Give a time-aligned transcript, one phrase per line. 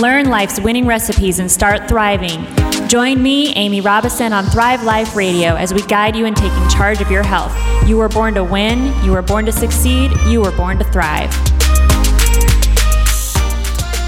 [0.00, 2.46] Learn life's winning recipes and start thriving.
[2.88, 7.02] Join me, Amy Robison, on Thrive Life Radio as we guide you in taking charge
[7.02, 7.54] of your health.
[7.86, 11.30] You were born to win, you were born to succeed, you were born to thrive.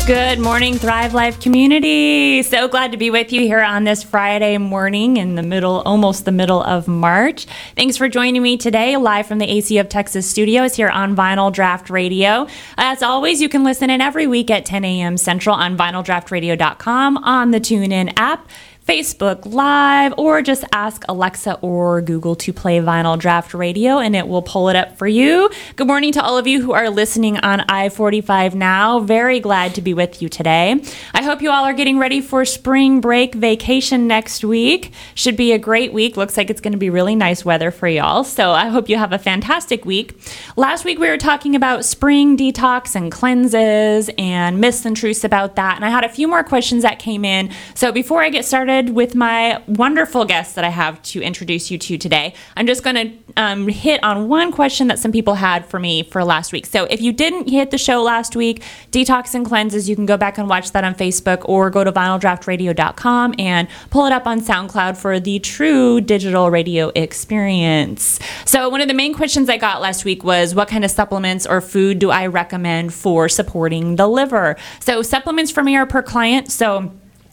[0.04, 2.42] Good morning, Thrive Life community.
[2.42, 6.24] So glad to be with you here on this Friday morning in the middle, almost
[6.24, 7.46] the middle of March.
[7.76, 11.54] Thanks for joining me today, live from the AC of Texas studios here on Vinyl
[11.54, 12.48] Draught Radio.
[12.76, 15.16] As always, you can listen in every week at 10 a.m.
[15.16, 18.48] Central on vinyldraughtradio.com on the TuneIn app
[18.92, 24.28] Facebook Live, or just ask Alexa or Google to play Vinyl Draught Radio and it
[24.28, 25.48] will pull it up for you.
[25.76, 29.00] Good morning to all of you who are listening on I 45 now.
[29.00, 30.84] Very glad to be with you today.
[31.14, 34.92] I hope you all are getting ready for spring break vacation next week.
[35.14, 36.18] Should be a great week.
[36.18, 38.24] Looks like it's going to be really nice weather for y'all.
[38.24, 40.20] So I hope you have a fantastic week.
[40.54, 45.56] Last week we were talking about spring detox and cleanses and myths and truths about
[45.56, 45.76] that.
[45.76, 47.50] And I had a few more questions that came in.
[47.74, 51.70] So before I get started, started with my wonderful guests that I have to introduce
[51.70, 52.34] you to today.
[52.56, 56.02] I'm just going to um, hit on one question that some people had for me
[56.02, 56.66] for last week.
[56.66, 60.16] So if you didn't hit the show last week, Detox and Cleanses, you can go
[60.16, 64.40] back and watch that on Facebook or go to vinyldraughtradio.com and pull it up on
[64.40, 68.18] SoundCloud for the true digital radio experience.
[68.44, 71.46] So one of the main questions I got last week was what kind of supplements
[71.46, 74.56] or food do I recommend for supporting the liver?
[74.80, 76.50] So supplements for me are per client.
[76.50, 76.92] So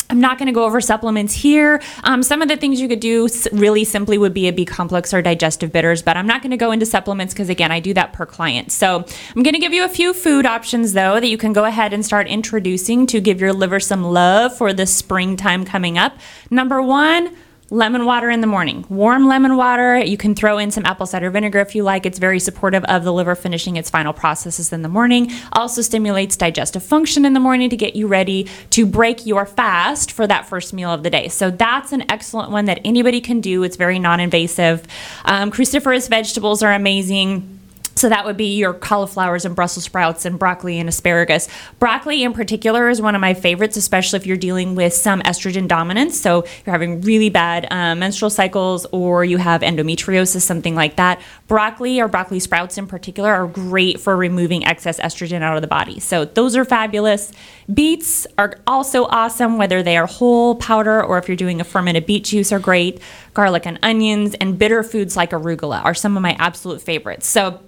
[0.10, 1.82] I'm not going to go over supplements here.
[2.04, 5.14] Um, some of the things you could do really simply would be a B complex
[5.14, 7.94] or digestive bitters, but I'm not going to go into supplements because, again, I do
[7.94, 8.72] that per client.
[8.72, 11.64] So I'm going to give you a few food options, though, that you can go
[11.64, 16.18] ahead and start introducing to give your liver some love for the springtime coming up.
[16.50, 17.36] Number one,
[17.72, 18.86] lemon water in the morning.
[18.90, 19.98] Warm lemon water.
[19.98, 22.06] You can throw in some apple cider vinegar if you like.
[22.06, 25.32] It's very supportive of the liver finishing its final processes in the morning.
[25.54, 30.12] Also stimulates digestive function in the morning to get you ready to break your fast
[30.12, 31.28] for that first meal of the day.
[31.28, 33.64] So that's an excellent one that anybody can do.
[33.64, 34.86] It's very non invasive.
[35.26, 37.59] Um, cruciferous vegetables are amazing
[38.00, 41.50] so that would be your cauliflowers and Brussels sprouts and broccoli and asparagus.
[41.80, 45.68] Broccoli in particular is one of my favorites, especially if you're dealing with some estrogen
[45.68, 46.18] dominance.
[46.18, 51.20] So you're having really bad um, menstrual cycles or you have endometriosis, something like that.
[51.48, 55.68] Broccoli or broccoli sprouts in particular are great for removing excess estrogen out of the
[55.68, 56.00] body.
[56.00, 57.34] So those are fabulous.
[57.74, 62.06] Beets are also awesome, whether they are whole powder or if you're doing a fermented
[62.06, 63.02] beet juice are great.
[63.34, 67.28] Garlic and onions and bitter foods like arugula are some of my absolute favorites.
[67.28, 67.60] So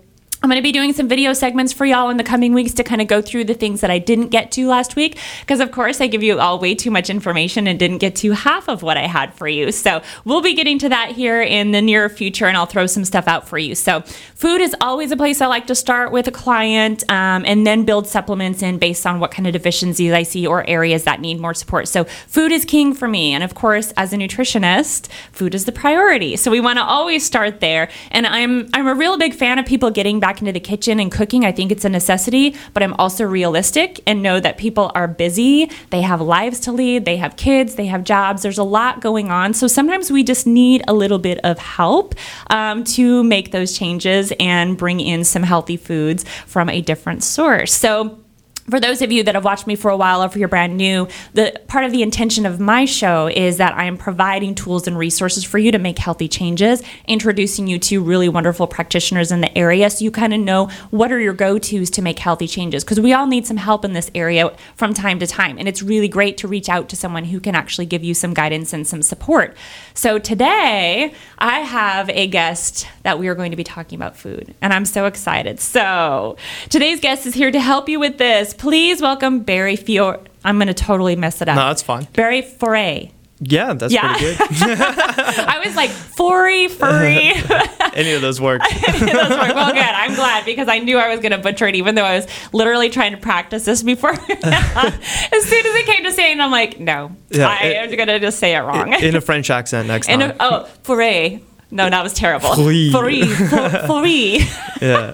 [0.44, 2.84] I'm going to be doing some video segments for y'all in the coming weeks to
[2.84, 5.20] kind of go through the things that I didn't get to last week.
[5.42, 8.32] Because, of course, I give you all way too much information and didn't get to
[8.32, 9.72] half of what I had for you.
[9.72, 13.06] So, we'll be getting to that here in the near future, and I'll throw some
[13.06, 13.76] stuff out for you.
[13.76, 14.02] So,
[14.34, 17.86] food is always a place I like to start with a client um, and then
[17.86, 21.40] build supplements in based on what kind of deficiencies I see or areas that need
[21.40, 21.88] more support.
[21.88, 23.32] So, food is king for me.
[23.34, 26.36] And, of course, as a nutritionist, food is the priority.
[26.36, 27.92] So, we want to always start there.
[28.10, 30.98] And I'm, I'm a real big fan of people getting back back into the kitchen
[31.02, 31.44] and cooking.
[31.44, 35.70] I think it's a necessity, but I'm also realistic and know that people are busy.
[35.90, 38.42] They have lives to lead, they have kids, they have jobs.
[38.42, 39.54] There's a lot going on.
[39.54, 42.16] So sometimes we just need a little bit of help
[42.50, 47.74] um, to make those changes and bring in some healthy foods from a different source.
[47.74, 48.22] So
[48.70, 50.78] for those of you that have watched me for a while or if you're brand
[50.78, 54.88] new, the part of the intention of my show is that I am providing tools
[54.88, 59.42] and resources for you to make healthy changes, introducing you to really wonderful practitioners in
[59.42, 62.84] the area so you kind of know what are your go-tos to make healthy changes
[62.84, 65.82] because we all need some help in this area from time to time and it's
[65.82, 68.88] really great to reach out to someone who can actually give you some guidance and
[68.88, 69.56] some support.
[69.94, 74.54] So today, I have a guest that we are going to be talking about food
[74.62, 75.60] and I'm so excited.
[75.60, 76.38] So,
[76.70, 80.20] today's guest is here to help you with this Please welcome Barry Fiore.
[80.44, 81.56] I'm going to totally mess it up.
[81.56, 82.08] No, that's fine.
[82.14, 83.12] Barry Foray.
[83.44, 84.16] Yeah, that's yeah.
[84.18, 84.48] pretty good.
[84.80, 87.32] I was like, furry, furry.
[87.96, 88.62] Any of those work.
[88.88, 89.56] Any of those work.
[89.56, 89.82] Well, good.
[89.82, 92.28] I'm glad because I knew I was going to butcher it, even though I was
[92.54, 94.12] literally trying to practice this before.
[94.12, 98.10] as soon as it came to saying, I'm like, no, yeah, I it, am going
[98.10, 98.94] to just say it wrong.
[98.94, 100.22] In a French accent next time.
[100.22, 101.42] A, oh, foray.
[101.72, 102.54] No, that was terrible.
[102.54, 102.92] Free.
[102.92, 103.26] Free.
[103.26, 104.46] Free.
[104.82, 105.14] Yeah.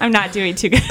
[0.00, 0.82] I'm not doing too good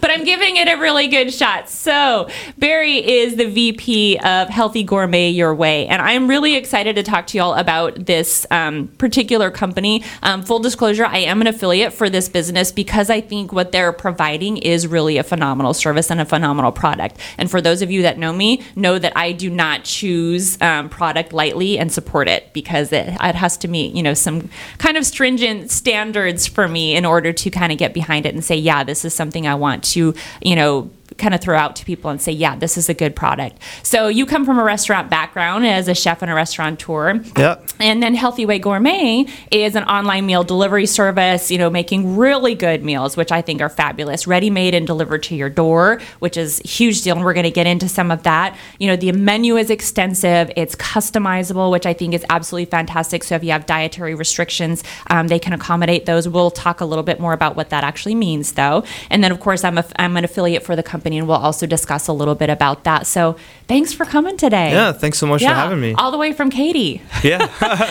[0.00, 1.68] but I'm giving it a really good shot.
[1.68, 7.02] So, Barry is the VP of Healthy Gourmet Your Way, and I'm really excited to
[7.02, 10.04] talk to y'all about this um, particular company.
[10.22, 13.92] Um, full disclosure, I am an affiliate for this business because I think what they're
[13.92, 17.18] providing is really a phenomenal service and a phenomenal product.
[17.38, 20.88] And for those of you that know me, know that I do not choose um,
[20.88, 24.48] product lightly and support it because it, it has to meet, you know, some
[24.78, 28.44] kind of stringent standards for me in order to kind of get behind it and
[28.44, 31.76] say, yeah, this is something I want want to, you know, kind of throw out
[31.76, 33.58] to people and say, yeah, this is a good product.
[33.82, 37.20] So you come from a restaurant background as a chef and a restaurateur.
[37.36, 37.60] Yeah.
[37.80, 42.54] And then Healthy Way Gourmet is an online meal delivery service, you know, making really
[42.54, 46.36] good meals, which I think are fabulous, ready made and delivered to your door, which
[46.36, 47.16] is a huge deal.
[47.16, 48.56] And we're going to get into some of that.
[48.78, 53.24] You know, the menu is extensive, it's customizable, which I think is absolutely fantastic.
[53.24, 56.28] So if you have dietary restrictions, um, they can accommodate those.
[56.28, 58.84] We'll talk a little bit more about what that actually means, though.
[59.10, 61.66] And then, of course, I'm, a, I'm an affiliate for the company, and we'll also
[61.66, 63.06] discuss a little bit about that.
[63.06, 64.72] So thanks for coming today.
[64.72, 65.94] Yeah, thanks so much Yeah, for having me.
[65.94, 67.00] All the way from Katy.
[67.22, 67.46] yeah.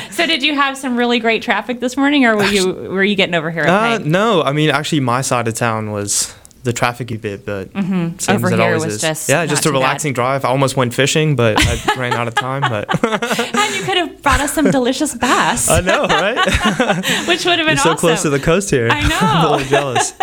[0.11, 3.15] So did you have some really great traffic this morning, or were you were you
[3.15, 3.63] getting over here?
[3.65, 6.33] Uh, no, I mean, actually, my side of town was
[6.67, 8.31] the trafficy bit, but same Mm-hmm.
[8.31, 9.01] Over as it always was is.
[9.01, 9.73] just yeah, just a bad.
[9.73, 10.45] relaxing drive.
[10.45, 12.61] I almost went fishing, but I ran out of time.
[12.61, 16.37] But and you could have brought us some delicious bass, I know, right?
[17.27, 17.97] which would have been You're so awesome.
[17.97, 18.89] close to the coast here.
[18.89, 19.17] I know.
[19.21, 20.13] I'm a little jealous.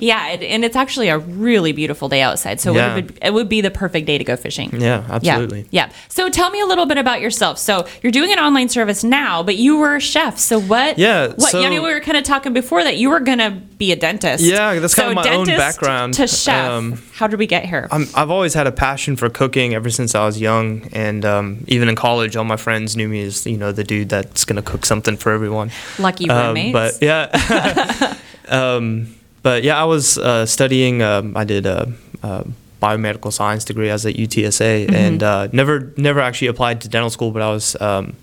[0.00, 2.92] yeah, it, and it's actually a really beautiful day outside, so Yeah.
[2.92, 4.70] it, would, it would be the perfect day to go fishing.
[4.80, 5.60] Yeah, absolutely.
[5.70, 5.92] Yeah, yeah.
[6.08, 7.58] So tell me a little bit about yourself.
[7.58, 10.38] So you're doing an online service now, but you were a chef.
[10.38, 10.98] So what?
[10.98, 11.40] Yeah, What?
[11.50, 13.96] so- I mean, we were kind of talking before that you were gonna be a
[13.96, 14.42] dentist.
[14.42, 16.14] Yeah, that's kind so of my own dentist background.
[16.14, 16.70] To chef.
[16.70, 17.88] Um, How did we get here?
[17.90, 21.64] I'm, I've always had a passion for cooking ever since I was young, and um,
[21.68, 24.62] even in college, all my friends knew me as you know the dude that's gonna
[24.62, 25.70] cook something for everyone.
[25.98, 26.72] Lucky Um, roommates.
[26.72, 28.14] but yeah,
[28.48, 31.02] um, but yeah, I was uh, studying.
[31.02, 31.92] Um, I did a,
[32.22, 32.44] a
[32.82, 33.90] biomedical science degree.
[33.90, 34.94] I was at UTSA, Mm-hmm.
[34.94, 37.30] and uh, never never actually applied to dental school.
[37.30, 38.16] But I was um,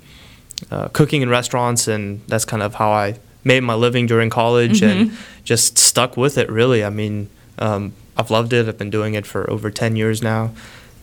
[0.71, 4.81] uh, cooking in restaurants, and that's kind of how I made my living during college,
[4.81, 5.15] and Mm-hmm.
[5.44, 6.50] just stuck with it.
[6.50, 7.30] Really, I mean,
[7.60, 8.68] um, I've loved it.
[8.68, 10.52] I've been doing it for over ten years now.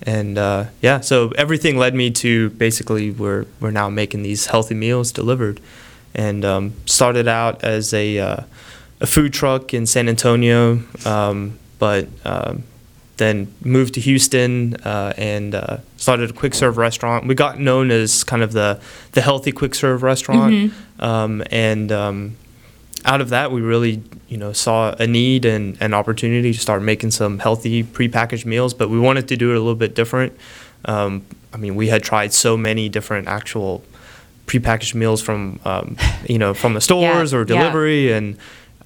[0.05, 4.75] And uh, yeah, so everything led me to basically we're we're now making these healthy
[4.75, 5.61] meals delivered,
[6.15, 8.37] and um, started out as a uh,
[9.01, 12.65] a food truck in San Antonio, um, but um,
[13.17, 17.27] then moved to Houston uh, and uh, started a quick serve restaurant.
[17.29, 18.81] We got known as kind of the
[19.13, 22.37] the healthy quick serve restaurant, um, and um,
[23.05, 26.83] out of that, we really, you know, saw a need and an opportunity to start
[26.83, 28.75] making some healthy prepackaged meals.
[28.75, 30.37] But we wanted to do it a little bit different.
[30.85, 33.85] Um, I mean, we had tried so many different actual
[34.47, 35.97] prepackaged meals from, um,
[36.29, 37.45] you know, from the stores or yeah.
[37.45, 38.37] delivery, and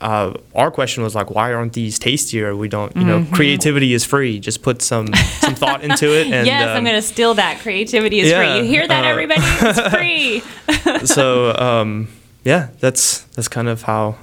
[0.00, 2.54] uh, our question was like, why aren't these tastier?
[2.54, 3.34] We don't, you know, Mm-hmm.
[3.34, 4.38] creativity is free.
[4.38, 6.26] Just put some some thought into it.
[6.32, 7.60] And yes, I'm um, going to steal that.
[7.60, 8.62] Creativity is yeah, free.
[8.62, 9.40] You hear that, uh, everybody?
[9.42, 9.80] It's
[11.00, 11.06] free.
[11.06, 12.08] so um,
[12.46, 14.14] yeah, that's that's kind of how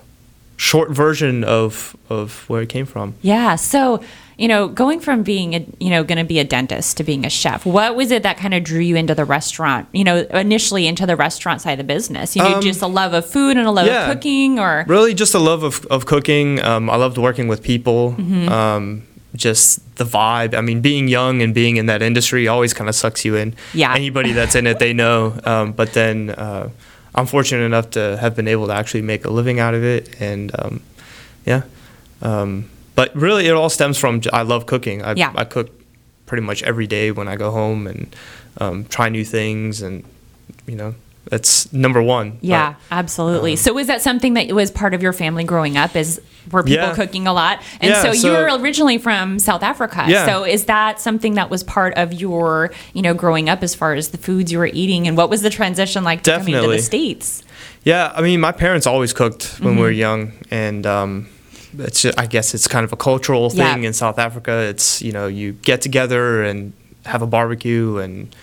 [0.56, 3.16] short version of of where it came from.
[3.22, 3.58] Yeah.
[3.58, 4.02] So,
[4.38, 7.26] you know, going from being a, you know, going to be a dentist to being
[7.26, 9.90] a chef, what was it that kind of drew you into the restaurant?
[9.92, 12.34] You know, initially into the restaurant side of the business.
[12.36, 14.10] You know, Um, just a love of food and a love yeah.
[14.10, 16.64] of cooking, or Really, just a love of of cooking.
[16.64, 18.16] Um, I loved working with people.
[18.18, 18.48] Mm-hmm.
[18.50, 19.04] Um,
[19.36, 20.54] just the vibe.
[20.54, 23.54] I mean, being young and being in that industry always kind of sucks you in.
[23.74, 23.94] Yeah.
[23.94, 25.34] Anybody that's in it, they know.
[25.54, 26.70] Um, but then uh,
[27.16, 30.20] I'm fortunate enough to have been able to actually make a living out of it,
[30.20, 30.82] and um,
[31.46, 31.64] yeah.
[32.22, 35.04] Um, but really, it all stems from I love cooking.
[35.04, 35.34] I, Yeah.
[35.36, 35.70] I cook
[36.26, 38.16] pretty much every day when I go home and
[38.60, 40.04] um, try new things, and
[40.66, 40.96] you know
[41.26, 42.38] that's number one.
[42.42, 43.56] yeah, absolutely.
[43.56, 45.96] so, was that something that was part of your family growing up?
[45.96, 46.20] Is
[46.52, 46.94] were people Yeah.
[46.96, 47.62] cooking a lot?
[47.80, 50.06] And Yeah, so, you so- were originally from South Africa.
[50.08, 50.26] Yeah.
[50.26, 53.94] So, is that something that was part of your, you know, growing up as far
[53.94, 56.68] as the foods you were eating, and what was the transition like to coming to
[56.68, 57.44] the states?
[57.86, 60.00] Yeah, I mean, my parents always cooked when we were Mm-hmm.
[60.00, 61.28] young, and um,
[61.78, 63.74] it's ju- I guess it's kind of a cultural Yeah.
[63.74, 64.52] thing in South Africa.
[64.70, 66.74] It's you know you get together and
[67.06, 68.34] have a barbecue, and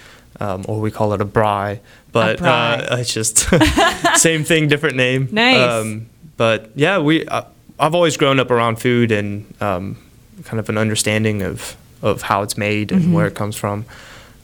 [0.40, 1.78] um, or we call it a braai,
[2.12, 2.90] but braai.
[2.92, 3.48] Uh, it's just
[4.16, 5.28] same thing, different name.
[5.30, 6.00] Nice.
[6.36, 7.42] but yeah, we uh,
[7.78, 9.96] I've always grown up around food and um,
[10.44, 13.84] kind of an understanding of of how it's made and where it comes from.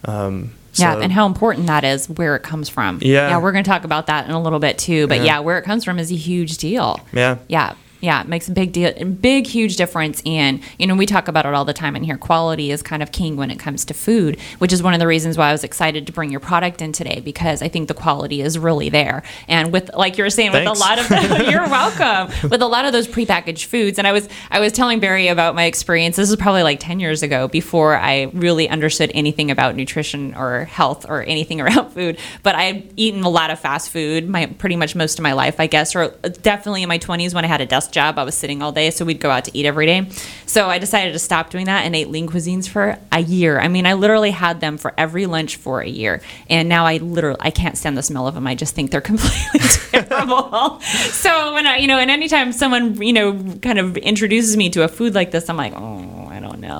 [0.05, 0.99] Um, Mm-hmm.
[0.99, 2.99] Yeah, and how important that is, where it comes from.
[3.01, 3.31] Yeah.
[3.31, 5.07] Yeah, we're going to talk about that in a little bit too.
[5.07, 5.25] But yeah.
[5.25, 5.39] Yeah.
[5.41, 7.01] where it comes from is a huge deal.
[7.15, 7.39] yeah.
[7.49, 7.75] Yeah.
[8.01, 10.23] Yeah, it makes a big deal, big, huge difference.
[10.27, 12.17] And, you know, we talk about it all the time in here.
[12.17, 15.07] Quality is kind of king when it comes to food, which is one of the
[15.07, 17.95] reasons why I was excited to bring your product in today because I think the
[17.95, 19.23] quality is really there.
[19.49, 21.11] And with, like you were saying, with a lot of,
[21.49, 23.99] you're welcome, with a lot of those prepackaged foods.
[23.99, 26.17] And I was, I was telling Barry about my experience.
[26.17, 30.65] This is probably like 10 years ago before I really understood anything about nutrition or
[30.65, 32.19] health or anything around food.
[32.43, 35.33] But I had eaten a lot of fast food my pretty much most of my
[35.33, 36.09] life, I guess, or
[36.43, 38.19] definitely in my 20s when I had a desk job.
[38.19, 40.09] I was sitting all day, so we'd go out to eat every day.
[40.45, 43.59] So I decided to stop doing that and ate lean cuisines for a year.
[43.59, 46.99] I mean, I literally had them for every lunch for a year, and now I
[46.99, 48.47] literally I can't stand the smell of them.
[48.47, 50.81] I just think they're completely terrible.
[50.81, 54.85] so when I, you know, and anytime someone you know kind of introduces me to
[54.85, 56.06] a food like this, I'm like, oh,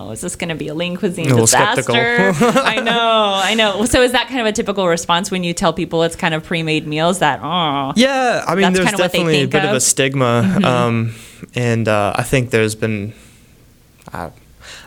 [0.05, 0.11] know.
[0.11, 1.93] is this going to be a lean cuisine A disaster?
[2.41, 3.85] I know, I know.
[3.85, 6.45] So is that kind of a typical response when you tell people it's kind of
[6.45, 9.71] pre-made meals that oh Yeah, I mean, there's kinda what they definitely a bit of,
[9.71, 9.77] of.
[9.77, 11.15] a stigma, um,
[11.55, 13.13] and uh, I think there's been,
[14.13, 14.31] uh,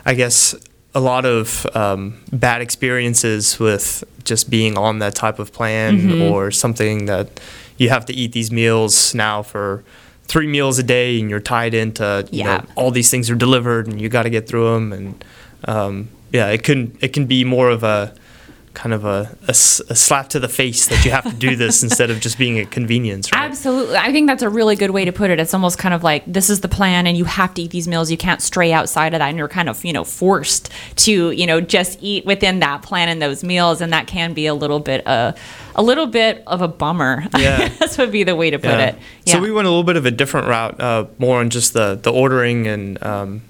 [0.04, 0.54] I guess,
[0.94, 6.50] a lot of um, bad experiences with just being on that type of plan or
[6.50, 7.40] something that
[7.78, 9.82] you have to eat these meals now for
[10.30, 12.58] three meals a day, and you're tied into you Yeah.
[12.58, 15.24] know all these things are delivered, and you got to get through them, and
[15.66, 18.14] um, yeah, it can it can be more of a
[18.72, 22.08] kind of a a slap to the face that you have to do this instead
[22.08, 23.30] of just being a convenience.
[23.32, 23.42] Right?
[23.42, 23.96] Absolutely.
[23.96, 25.40] I think that's a really good way to put it.
[25.40, 27.88] It's almost kind of like this is the plan and you have to eat these
[27.88, 28.10] meals.
[28.10, 31.46] You can't stray outside of that and you're kind of, you know, forced to, you
[31.46, 34.78] know, just eat within that plan and those meals and that can be a little
[34.80, 35.32] bit uh,
[35.74, 37.24] a little bit of a bummer.
[37.38, 37.68] Yeah.
[37.78, 38.86] That's would be the way to put Yeah.
[38.90, 38.98] it.
[39.24, 39.32] Yeah.
[39.34, 41.98] So we went a little bit of a different route, uh, more on just the
[42.00, 43.42] the ordering and um,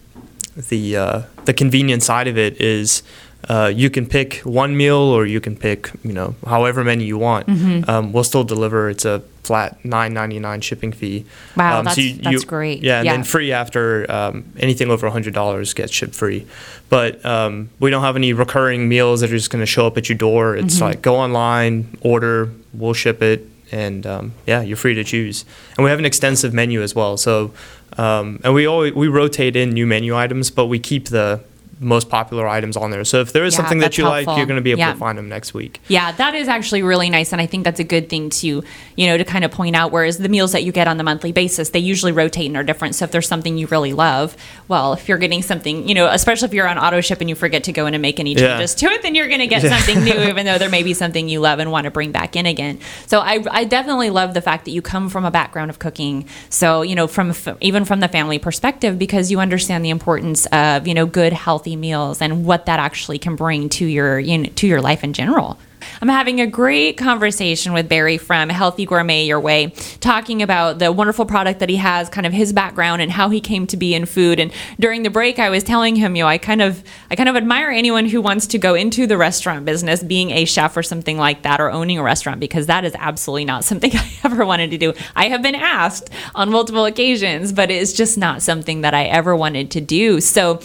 [0.68, 3.02] the uh, the convenience side of it is.
[3.48, 7.18] Uh, you can pick one meal, or you can pick, you know, however many you
[7.18, 7.46] want.
[7.46, 7.88] Mm-hmm.
[7.90, 8.90] Um, we'll still deliver.
[8.90, 11.24] It's a flat nine ninety nine shipping fee.
[11.56, 12.82] Wow, Um, that's- that's great.
[12.82, 13.12] Yeah, and Yeah.
[13.12, 16.46] then free after um, anything over hundred dollars gets shipped free.
[16.90, 19.96] But um, we don't have any recurring meals that are just going to show up
[19.96, 20.54] at your door.
[20.56, 20.84] It's Mm-hmm.
[20.84, 25.44] like go online, order, we'll ship it, and um, yeah, you're free to choose.
[25.76, 27.16] And we have an extensive menu as well.
[27.16, 27.52] So,
[27.96, 31.40] um, and we always we rotate in new menu items, but we keep the
[31.80, 33.04] most popular items on there.
[33.04, 34.92] So if there is Yeah, something that you like, you're going to be able Yeah.
[34.92, 35.80] to find them next week.
[35.88, 38.62] Yeah, that is actually really nice, and I think that's a good thing to
[38.96, 39.90] you know to kind of point out.
[39.90, 42.62] Whereas the meals that you get on the monthly basis, they usually rotate and are
[42.62, 42.94] different.
[42.94, 44.36] So if there's something you really love,
[44.68, 47.34] well, if you're getting something, you know, especially if you're on auto ship and you
[47.34, 48.48] forget to go in and make any Yeah.
[48.58, 50.92] changes to it, then you're going to get something new, even though there may be
[50.94, 52.78] something you love and want to bring back in again.
[53.06, 56.26] So I, I definitely love the fact that you come from a background of cooking.
[56.50, 60.86] So you know, from even from the family perspective, because you understand the importance of
[60.86, 64.48] you know good healthy meals and what that actually can bring to your you know,
[64.56, 65.58] to your life in general.
[66.00, 70.92] I'm having a great conversation with Barry from Healthy Gourmet Your Way, talking about the
[70.92, 73.94] wonderful product that he has, kind of his background and how he came to be
[73.94, 74.40] in food.
[74.40, 77.28] And during the break, I was telling him, you know, I kind of, I kind
[77.28, 80.82] of admire anyone who wants to go into the restaurant business, being a chef or
[80.82, 84.44] something like that, or owning a restaurant, because that is absolutely not something I ever
[84.44, 84.94] wanted to do.
[85.16, 89.36] I have been asked on multiple occasions, but it's just not something that I ever
[89.36, 90.20] wanted to do.
[90.20, 90.60] So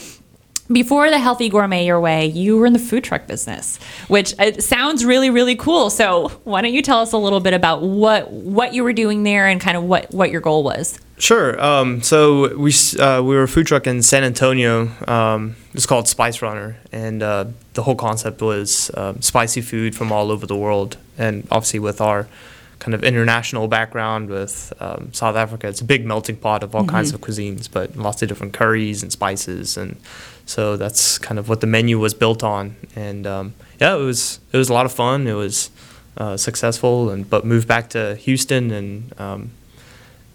[0.72, 4.64] before the healthy gourmet your way you were in the food truck business which it
[4.64, 8.32] sounds really really cool so why don't you tell us a little bit about what
[8.32, 11.62] what you were doing there and kind of what what your goal was Sure.
[11.64, 14.90] Um, so we uh, we were a food truck in San Antonio.
[15.08, 20.12] Um, it's called Spice Runner, and uh, the whole concept was um, spicy food from
[20.12, 20.98] all over the world.
[21.18, 22.28] And obviously, with our
[22.80, 26.86] kind of international background with um, South Africa, it's a big melting pot of all
[26.86, 29.96] kinds of cuisines, but lots of different curries and spices, and
[30.46, 32.76] so that's kind of what the menu was built on.
[32.96, 35.28] And um, yeah, it was it was a lot of fun.
[35.28, 35.70] It was
[36.18, 39.20] uh, successful, and but moved back to Houston and.
[39.20, 39.52] Um,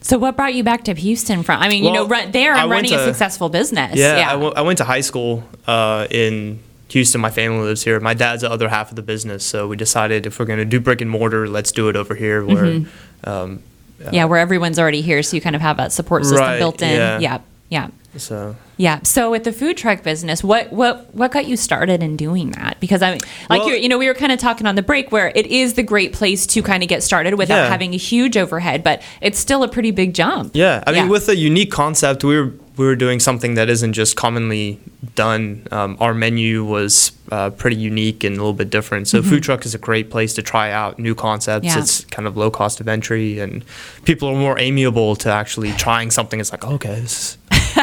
[0.03, 2.71] so what brought you back to houston from i mean you know run, there I'm
[2.71, 6.59] running a successful business Yeah, yeah I, w- I went to high school uh, in
[6.89, 7.21] Houston.
[7.21, 8.01] My family lives here.
[8.01, 10.65] My dad's the other half of the business, so we decided if we're going to
[10.65, 12.65] do brick and mortar, let's do it over here where.
[12.65, 13.29] Mm-hmm.
[13.29, 13.63] Um,
[14.11, 16.81] yeah where everyone's already here so you kind of have that support system Right, built
[16.81, 17.19] in yeah.
[17.19, 17.39] yeah
[17.69, 19.01] yeah so Yeah.
[19.03, 22.81] So with the food truck business, what what what got you started in doing that?
[22.81, 23.21] Because I mean,
[23.51, 25.47] like Well- you you know, we were kind of talking on the break where it
[25.47, 27.69] is the great place to kind of get started without Yeah.
[27.69, 30.53] having a huge overhead, but it's still a pretty big jump.
[30.55, 33.93] yeah, I mean, with a unique concept, we were we were doing something that isn't
[33.93, 34.79] just commonly
[35.15, 35.67] done.
[35.71, 39.07] Um, our menu was uh, pretty unique and a little bit different.
[39.09, 41.67] So food truck is a great place to try out new concepts.
[41.69, 41.77] Mm-hmm.
[41.77, 41.83] Yeah.
[41.83, 43.63] It's kind of low cost of entry, and
[44.07, 46.41] people are more amiable to actually trying something.
[46.41, 47.39] It's like, okay, this is,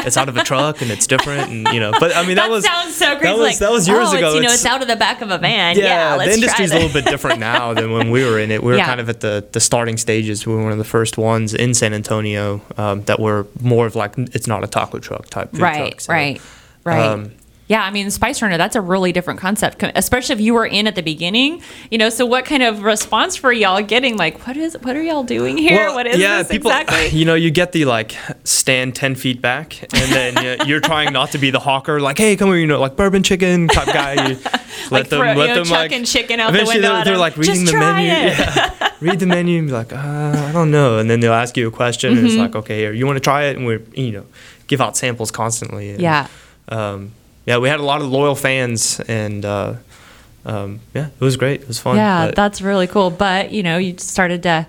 [0.06, 1.92] it's out of a truck and it's different, and you know.
[1.98, 3.24] But I mean, that, That, was sounds so crazy.
[3.24, 4.26] That was, like, that was years oh, ago.
[4.28, 5.76] It's, you know, It's- it's out of the back of a van.
[5.76, 8.62] Yeah, yeah, the industry's a little bit different now than when we were in it.
[8.62, 8.86] We were Yeah.
[8.86, 10.46] kind of at the, the starting stages.
[10.46, 13.94] We were one of the first ones in San Antonio um, that were more of
[13.96, 16.00] like it's not a taco truck type food right, truck.
[16.00, 16.40] So, right,
[16.84, 17.00] right.
[17.06, 17.32] um,
[17.68, 20.86] yeah, I mean, Spice Runner, that's a really different concept, especially if you were in
[20.86, 21.62] at the beginning.
[21.90, 24.16] You know, so what kind of response were y'all getting?
[24.16, 25.86] Like, what is, what are y'all doing here?
[25.86, 27.18] Well, what is yeah, this people, exactly?
[27.18, 31.12] You know, you get the like stand ten feet back, and then you- you're trying
[31.12, 33.86] not to be the hawker, like, hey, come here, you know, like bourbon chicken type
[33.86, 34.12] guy.
[34.28, 35.90] You let Like them, throw- let you know, them like.
[35.90, 38.30] chucking chicken out the window they're, they're like reading Just the try menu.
[38.32, 38.38] it.
[38.38, 39.96] Yeah, read the menu and be like, uh,
[40.48, 42.42] I don't know, and then they'll ask you a question, and it's Mm-hmm.
[42.42, 44.24] like, okay, here, you want to try it, and we're you know,
[44.68, 45.90] give out samples constantly.
[45.90, 46.28] and, Yeah.
[46.68, 47.12] Um,
[47.48, 49.76] yeah, we had a lot of loyal fans, and uh,
[50.44, 51.62] um, yeah, it was great.
[51.62, 51.96] It was fun.
[51.96, 53.08] Yeah, but- that's really cool.
[53.08, 54.66] But you know, you started to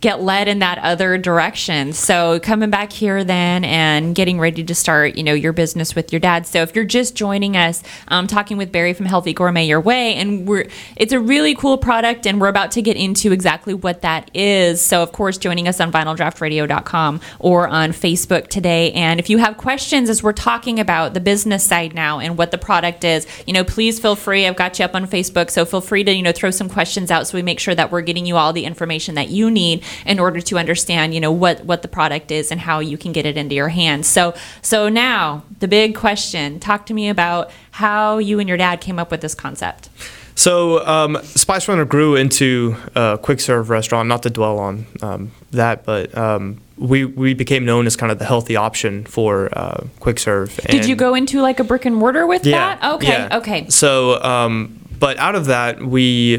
[0.00, 1.92] get led in that other direction.
[1.92, 6.12] So coming back here then and getting ready to start, you know, your business with
[6.12, 6.46] your dad.
[6.46, 10.14] So if you're just joining us, um, talking with Barry from Healthy Gourmet Your Way,
[10.14, 10.66] and we're
[10.96, 14.80] it's a really cool product, and we're about to get into exactly what that is.
[14.80, 18.92] So of course, joining us on VinylDraughtRadio.com or on Facebook today.
[18.92, 22.50] And if you have questions as we're talking about the business side now and what
[22.50, 24.46] the product is, you know, please feel free.
[24.46, 27.10] I've got you up on Facebook, so feel free to you know throw some questions
[27.10, 29.84] out so we make sure that we're getting you all the information that you need
[30.06, 33.12] in order to understand, you know, what what the product is and how you can
[33.12, 34.06] get it into your hands.
[34.06, 38.80] So so now the big question: talk to me about how you and your dad
[38.80, 39.88] came up with this concept.
[40.36, 44.08] So um, Spice Runner grew into a quick serve restaurant.
[44.08, 48.18] Not to dwell on um, that, but um, we we became known as kind of
[48.18, 50.56] the healthy option for uh, quick serve.
[50.70, 52.94] Did you go into like a brick and mortar with Yeah, that?
[52.94, 53.36] Okay, yeah.
[53.36, 53.68] okay.
[53.68, 56.38] So, um, but out of that, we,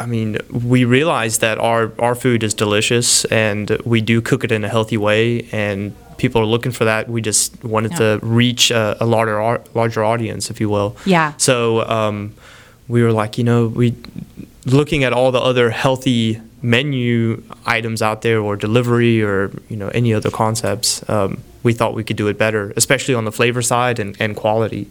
[0.00, 4.50] I mean, we realized that our our food is delicious, and we do cook it
[4.52, 7.08] in a healthy way, and people are looking for that.
[7.08, 7.98] We just wanted Yeah.
[7.98, 10.96] to reach a, a larger larger audience, if you will.
[11.04, 11.32] Yeah.
[11.36, 12.32] So um,
[12.88, 13.94] we were like, you know, we
[14.66, 19.88] looking at all the other healthy menu items out there, or delivery, or you know,
[19.88, 21.08] any other concepts.
[21.08, 24.34] Um, we thought we could do it better, especially on the flavor side and, and
[24.34, 24.88] quality.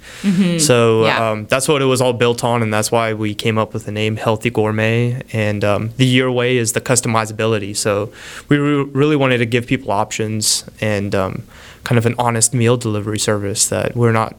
[0.60, 1.32] So Yeah.
[1.32, 3.86] um, that's what it was all built on, and that's why we came up with
[3.86, 5.24] the name Healthy Gourmet.
[5.34, 7.76] And um, the Your Way is the customizability.
[7.76, 8.14] So
[8.50, 11.42] we re- really wanted to give people options and um,
[11.86, 14.36] kind of an honest meal delivery service that we're not.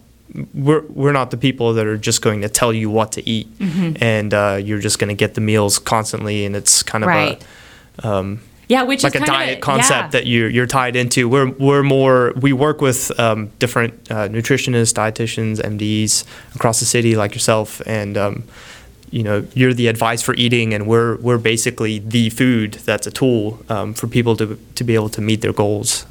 [0.55, 3.49] We're, we're not the people that are just going to tell you what to eat
[3.59, 4.03] Mm-hmm.
[4.03, 7.43] and uh, you're just going to get the meals constantly and it's kind of Right.
[8.03, 10.09] a um, Yeah, which like is a diet of concept yeah.
[10.21, 11.29] that you're you're tied into.
[11.29, 17.17] We're we're more we work with um, different uh, nutritionists, dietitians, MDs across the city
[17.17, 18.45] like yourself, and um,
[19.11, 23.11] you know you're the advice for eating, and we're we're basically the food that's a
[23.11, 26.07] tool um, for people to to be able to meet their goals.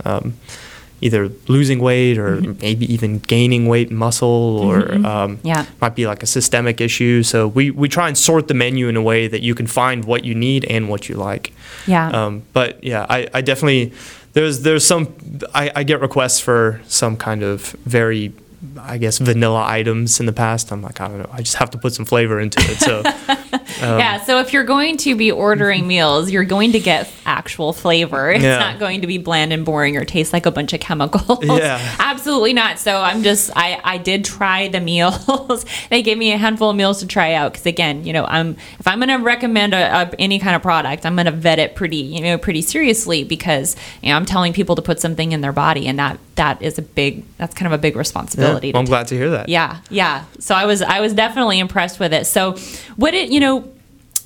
[1.02, 2.60] Either losing weight or Mm-hmm.
[2.62, 4.28] maybe even gaining weight muscle,
[4.60, 5.66] or um, Yeah.
[5.82, 7.24] might be like a systemic issue.
[7.24, 10.06] So we, we try and sort the menu in a way that you can find
[10.06, 11.54] what you need and what you like.
[11.88, 12.10] Yeah.
[12.10, 13.94] Um, but yeah, I, I definitely
[14.34, 15.08] there's there's some
[15.56, 18.32] I, I get requests for some kind of very
[18.80, 20.72] I guess vanilla items in the past.
[20.72, 21.30] I'm like I don't know.
[21.32, 22.78] I just have to put some flavor into it.
[22.80, 23.04] So
[23.82, 27.74] um, yeah, so if you're going to be ordering meals, you're going to get actual
[27.74, 28.32] flavor.
[28.32, 28.60] It's Yeah.
[28.60, 31.40] not going to be bland and boring or taste like a bunch of chemicals.
[31.60, 31.80] Yeah.
[32.00, 32.80] Absolutely not.
[32.80, 35.66] So I'm just I I did try the meals.
[35.90, 38.56] they gave me a handful of meals to try out cuz again, you know, I'm
[38.80, 41.60] if I'm going to recommend a, a, any kind of product, I'm going to vet
[41.60, 45.32] it pretty, you know, pretty seriously because you know, I'm telling people to put something
[45.32, 48.00] in their body and that that is a big that's kind of a big yeah,
[48.00, 49.50] responsibility I'm glad to hear that.
[49.50, 50.24] yeah, yeah.
[50.40, 52.26] So I was I was definitely impressed with it.
[52.26, 52.56] So
[52.96, 53.59] what it you know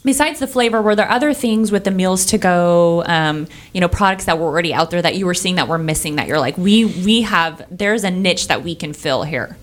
[0.03, 3.87] besides the flavor were there other things with the meals to go um, you know
[3.87, 6.39] products that were already out there that you were seeing that were missing that you're
[6.39, 9.55] like we we have there's a niche that we can fill here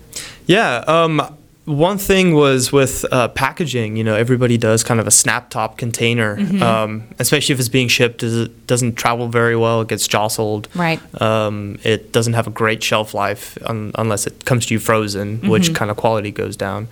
[0.47, 0.83] Yeah.
[0.87, 1.21] Um,
[1.65, 3.95] one thing was with uh, packaging.
[3.95, 6.61] You know, everybody does kind of a snap top container, Mm-hmm.
[6.63, 8.23] um, especially if it's being shipped.
[8.23, 9.81] It doesn't travel very well.
[9.81, 10.67] It gets jostled.
[10.73, 10.99] Right.
[11.21, 15.47] Um, it doesn't have a great shelf life un- unless it comes to you frozen,
[15.47, 16.87] which kind of quality goes down.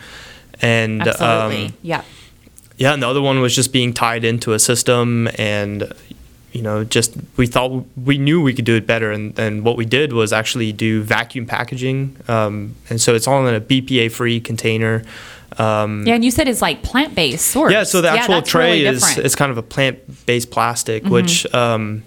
[0.62, 1.10] And Mm-hmm.
[1.24, 2.04] absolutely um, yeah
[2.80, 5.94] yeah, and the other one was just being tied into a system and
[6.52, 9.78] you know, just we thought we knew we could do it better, and, and what
[9.78, 14.40] we did was actually do vacuum packaging, um, and so it's all in a BPA-free
[14.42, 15.04] container.
[15.58, 18.84] Um, yeah and you said it's like plant-based source yeah, so the actual that's tray
[18.84, 19.04] really is.
[19.04, 19.26] Mm-hmm.
[19.26, 22.04] it's kind of a plant-based plastic, which um,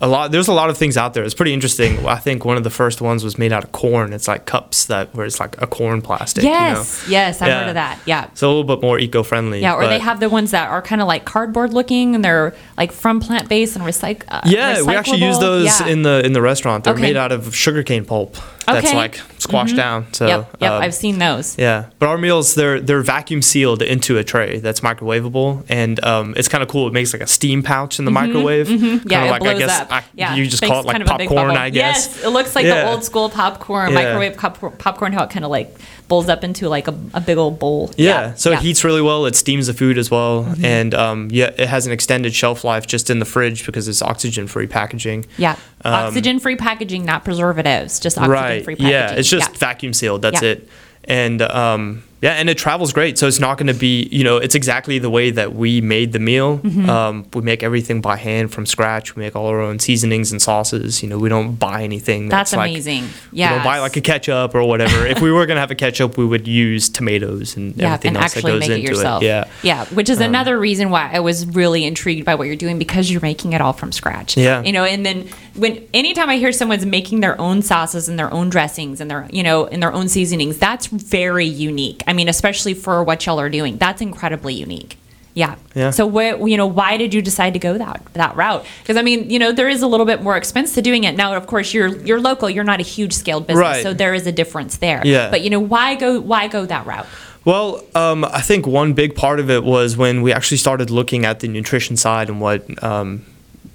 [0.00, 1.24] a lot there's a lot of things out there.
[1.24, 2.04] It's pretty interesting.
[2.06, 4.12] I think one of the first ones was made out of corn.
[4.12, 6.44] It's like cups that where it's like a corn plastic.
[6.44, 7.18] yes you know?
[7.18, 9.60] yes i've heard of that yeah So a little bit more eco-friendly.
[9.60, 12.54] yeah, or they have the ones that are kind of like cardboard looking, and they're
[12.76, 15.86] like from plant based and recyc- uh, Yeah, we actually use those Yeah.
[15.86, 16.84] in the in the restaurant.
[16.84, 17.02] They're Okay.
[17.02, 18.36] made out of sugarcane pulp.
[18.66, 18.96] That's Okay.
[18.96, 20.06] like squashed down.
[20.12, 21.58] So yep, yep, um, I've seen those.
[21.58, 26.34] yeah, but our meals they're they're vacuum sealed into a tray that's microwavable, and um,
[26.36, 26.86] it's kind of cool.
[26.88, 28.70] It makes like a steam pouch in the microwave.
[28.70, 29.92] Yeah, Kinda it like blows I guess up.
[29.92, 31.50] I- yeah, you just call it like kind of popcorn.
[31.56, 32.06] I guess.
[32.16, 32.84] Yes, it looks like Yeah.
[32.84, 33.94] the old school popcorn, Yeah.
[34.02, 35.12] microwave pop- popcorn.
[35.12, 35.76] How it kind of like
[36.08, 37.90] bowls up into like a, a big old bowl.
[37.96, 38.56] Yeah, so yeah.
[38.56, 38.64] Mm-hmm.
[38.64, 39.26] it heats really well.
[39.26, 42.86] It steams the food as well, and um, yeah, it has an extended shelf life
[42.86, 45.26] just in the fridge because it's oxygen-free packaging.
[45.38, 48.90] Yeah, Um, oxygen-free packaging, not preservatoves, just oxygen-free packaging.
[48.90, 49.58] Yeah, it's just Yeah.
[49.58, 50.22] vacuum sealed.
[50.22, 50.50] That's Yeah.
[50.50, 50.68] it.
[51.06, 53.18] And um, Yeah, and it travels great.
[53.18, 56.14] So it's not going to be, you know, it's exactly the way that we made
[56.14, 56.56] the meal.
[56.56, 56.88] Mm-hmm.
[56.88, 59.14] Um, we make everything by hand from scratch.
[59.14, 61.02] We make all our own seasonings and sauces.
[61.02, 62.30] You know, we don't buy anything.
[62.30, 63.10] That's like- amazing.
[63.30, 63.50] Yeah.
[63.50, 65.06] We don't buy like a ketchup or whatever.
[65.06, 68.16] if we were going to have a ketchup, we would use tomatoes and yeah, everything
[68.16, 69.22] and else that goes make it into yourself.
[69.22, 69.26] it.
[69.26, 69.40] Yeah.
[69.40, 72.78] Um, yeah, which is another reason why I was really intrigued by what you're doing
[72.78, 74.38] because you're making it all from scratch.
[74.38, 74.62] Yeah.
[74.62, 78.32] you know, and then when anytime I hear someone's making their own sauces and their
[78.32, 82.02] own dressings and their you know and their own seasonings, that's very unique.
[82.06, 84.98] I mean, especially for what y'all are doing, that's incredibly unique.
[85.34, 85.56] Yeah.
[85.74, 85.90] Yeah.
[85.90, 88.64] So what you know, why did you decide to go that that route?
[88.82, 91.16] Because I mean, you know, there is a little bit more expense to doing it.
[91.16, 92.48] Now, of course, you're you're local.
[92.48, 93.82] You're not a huge scaled business, Right.
[93.82, 95.02] so there is a difference there.
[95.04, 95.30] Yeah.
[95.30, 97.06] But you know, why go why go that route?
[97.44, 101.26] Well, um, I think one big part of it was when we actually started looking
[101.26, 103.26] at the nutrition side and what um,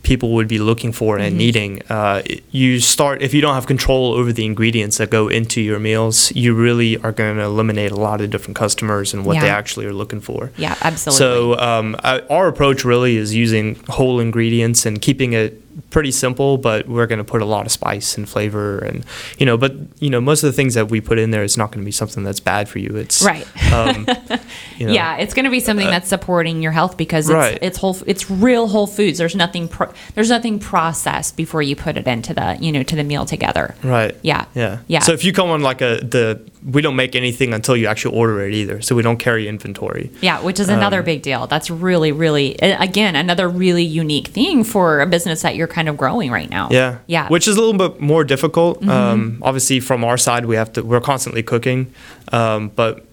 [0.10, 1.28] people would be looking for Mm-hmm.
[1.28, 1.72] and needing.
[1.90, 5.80] Uh, you start if you don't have control over the ingredients that go into your
[5.80, 9.50] meals, you really are going to eliminate a lot of different customers and what they
[9.50, 10.52] actually are looking for.
[10.58, 11.18] Yeah, absolutely.
[11.26, 16.58] So um, I, our approach really is using whole ingredients and keeping it pretty simple,
[16.58, 19.06] but we're going to put a lot of spice and flavor, and
[19.38, 21.58] you know, but you know, most of the things that we put in there, it's
[21.58, 22.96] not going to be something that's bad for you.
[22.96, 23.46] It's Right.
[23.74, 24.06] Um,
[24.78, 27.60] you know, yeah, it's going to be something that's supporting your health because it's, Right.
[27.62, 29.18] it's whole it's real whole foods.
[29.18, 32.96] There's nothing pro, there's nothing processed before you put it into the you know to
[32.96, 33.76] the meal together.
[33.84, 34.16] Right.
[34.22, 34.46] Yeah.
[34.56, 34.80] Yeah.
[34.88, 35.00] Yeah.
[35.00, 38.18] So if you come on like a the we don't make anything until you actually
[38.18, 38.82] order it either.
[38.82, 40.12] So we don't carry inventory.
[40.20, 41.48] Yeah, which is Um, another big deal.
[41.48, 45.98] That's really, really, again, another really unique thing for a business that you're kind of
[45.98, 46.68] growing right now.
[46.72, 47.00] Yeah.
[47.08, 47.24] Yeah.
[47.24, 47.34] Mm-hmm.
[47.34, 48.86] Which is a little bit more difficult.
[48.88, 50.82] Um, obviously, from our side, we have to.
[50.84, 51.94] We're constantly cooking,
[52.32, 53.06] um, but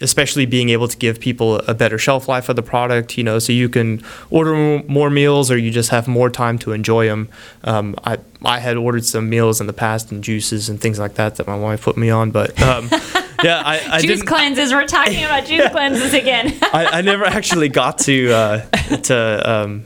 [0.00, 3.16] especially being able to give people a better shelf life of the product.
[3.16, 6.72] You know, so you can order more meals, or you just have more time to
[6.72, 7.28] enjoy them.
[7.64, 11.14] Um, I I had ordered some meals in the past and juices and things like
[11.14, 12.60] that that my wife put me on, but.
[12.62, 12.90] Um,
[13.44, 14.72] Yeah, I, I juice cleanses.
[14.72, 16.56] We're talking about juice cleanses again.
[16.62, 18.60] I, I never actually got to uh,
[19.02, 19.84] to um,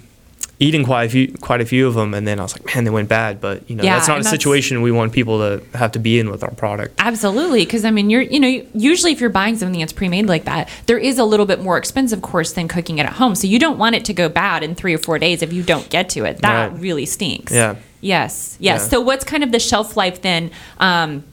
[0.61, 2.85] eating quite a few quite a few of them, and then I was like, man,
[2.85, 3.41] they went bad.
[3.41, 5.99] But you know, Yeah, that's not a that's- situation we want people to have to
[5.99, 6.95] be in with our product.
[6.99, 10.45] Absolutely, because I mean, you're you know usually if you're buying something that's pre-made like
[10.45, 13.35] that, there is a little bit more expensive, of course, than cooking it at home.
[13.35, 15.63] So you don't want it to go bad in three or four days if you
[15.63, 16.39] don't get to it.
[16.43, 16.79] That Right.
[16.81, 17.53] really stinks.
[17.53, 17.77] Yeah.
[18.03, 18.57] Yes.
[18.59, 18.83] Yes.
[18.83, 18.89] Yeah.
[18.89, 20.51] So what's kind of the shelf life then?
[20.79, 21.25] Um,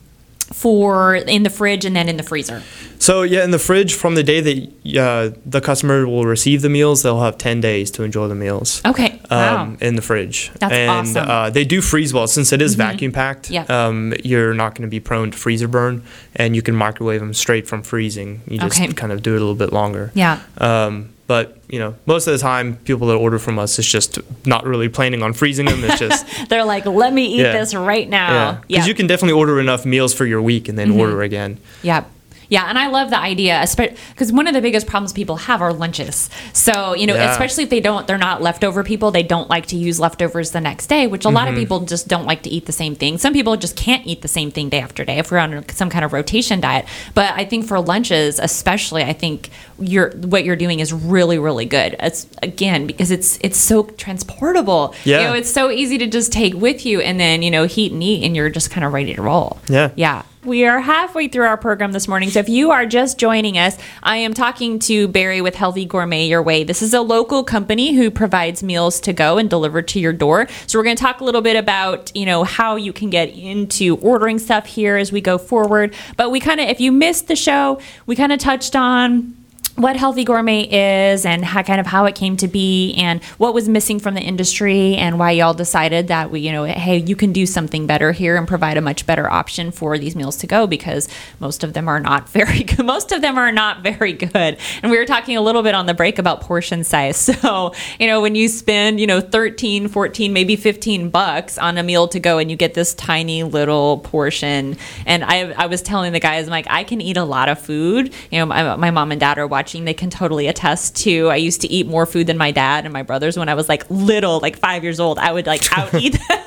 [0.52, 2.62] for in the fridge and then in the freezer.
[2.98, 6.68] So yeah, in the fridge, from the day that uh, the customer will receive the
[6.68, 8.82] meals, they'll have ten days to enjoy the meals.
[8.84, 9.20] Okay.
[9.30, 9.62] Wow.
[9.62, 11.22] Um, in the fridge, That's and awesome.
[11.22, 11.30] Mm-hmm.
[11.30, 13.50] uh, they do freeze well since it is vacuum packed.
[13.50, 13.64] Yeah.
[13.68, 16.02] Um, you're not going to be prone to freezer burn,
[16.34, 18.40] and you can microwave them straight from freezing.
[18.48, 18.92] You just Okay.
[18.94, 20.10] kind of do it a little bit longer.
[20.14, 20.40] Yeah.
[20.58, 24.18] Um, but you know, most of the time, people that order from us is just
[24.46, 25.84] not really planning on freezing them.
[25.84, 27.52] It's just They're like, let me eat Yeah.
[27.52, 28.60] this right yeah, now.
[28.66, 31.00] because you can definitely order enough meals for your week and then Mm-hmm.
[31.00, 31.58] order again.
[31.82, 32.04] Yeah.
[32.50, 33.62] Yeah, and I love the idea,
[34.10, 36.30] because one of the biggest problems people have are lunches.
[36.52, 37.30] So you know, Yeah.
[37.32, 39.10] especially if they don't, they're not leftover people.
[39.10, 41.60] They don't like to use leftovers the next day, which a lot of Mm-hmm.
[41.62, 43.18] people just don't like to eat the same thing.
[43.18, 45.90] Some people just can't eat the same thing day after day if we're on some
[45.90, 46.86] kind of rotation diet.
[47.14, 51.64] But I think for lunches, especially, I think you're what you're doing is really, really
[51.66, 51.96] good.
[52.00, 54.94] It's again because it's it's so transportable.
[55.04, 55.18] Yeah.
[55.20, 57.92] you know, it's so easy to just take with you and then you know heat
[57.92, 59.58] and eat, and you're just kind of ready to roll.
[59.68, 59.90] Yeah.
[59.96, 60.22] Yeah.
[60.48, 62.30] We are halfway through our program this morning.
[62.30, 66.26] So if you are just joining us, I am talking to Barry with Healthy Gourmet
[66.26, 66.64] Your Way.
[66.64, 70.48] This is a local company who provides meals to go and delivered to your door.
[70.66, 73.28] So we're going to talk a little bit about, you know, how you can get
[73.28, 75.94] into ordering stuff here as we go forward.
[76.16, 79.36] But we kind of if you missed the show, we kind of touched on
[79.78, 83.54] what healthy gourmet is and how kind of how it came to be and what
[83.54, 87.14] was missing from the industry and why y'all decided that we you know hey you
[87.14, 90.48] can do something better here and provide a much better option for these meals to
[90.48, 92.84] go because most of them are not very good.
[92.84, 94.58] Most of them are not very good.
[94.82, 97.30] And we were talking a little bit on the break about portion size.
[97.38, 101.82] So you know when you spend you know 13 14 maybe 15 bucks on a
[101.82, 104.76] meal to go and you get this tiny little portion.
[105.06, 107.60] And i, I was telling the guys i'm like i can eat a lot of
[107.60, 108.12] food.
[108.30, 111.36] You know my, my mom and dad are watching they can totally attest to i
[111.36, 113.84] used to eat more food than my dad and my brothers when i was like
[113.90, 116.38] little like five years old i would like out eat them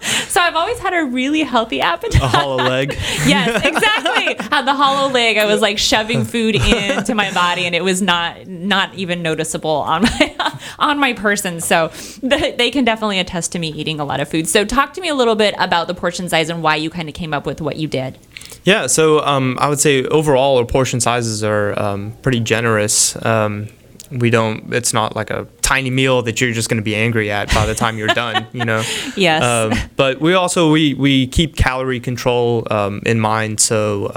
[0.28, 2.92] so i've always had a really healthy appetite A hollow leg.
[3.26, 4.36] yes, exactly.
[4.50, 5.36] Had the hollow leg.
[5.36, 9.70] I was like shoving food into my body, and it was not not even noticeable
[9.70, 11.60] on my on my person.
[11.60, 11.88] So
[12.22, 14.48] they can definitely attest to me eating a lot of food.
[14.48, 17.08] So talk to me a little bit about the portion size and why you kind
[17.08, 18.18] of came up with what you did.
[18.64, 23.16] Yeah, so um, I would say overall our portion sizes are um, pretty generous.
[23.24, 23.68] Um,
[24.10, 24.72] we don't.
[24.74, 27.66] It's not like a tiny meal that you're just going to be angry at by
[27.66, 28.46] the time you're done.
[28.52, 28.82] You know.
[29.16, 29.42] Yes.
[29.42, 33.60] Um, but we also we we keep calorie control um, in mind.
[33.60, 34.12] So.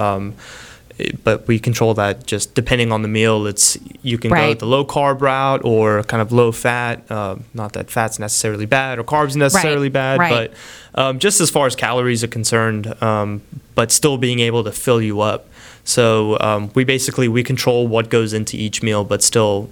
[1.23, 3.47] But we control that just depending on the meal.
[3.47, 7.09] It's you can go the low carb route or kind of low fat.
[7.09, 10.51] Uh, not that fat's necessarily bad or carbs necessarily bad, right.
[10.51, 13.41] but um, just as far as calories are concerned, um,
[13.75, 15.47] but still being able to fill you up.
[15.83, 19.69] So um, we basically we control what goes into each meal, but still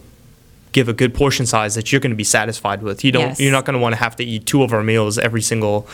[0.71, 3.03] give a good portion size that you're going to be satisfied with.
[3.03, 3.29] You don't.
[3.29, 3.39] Yes.
[3.39, 5.87] You're not going to want to have to eat two of our meals every single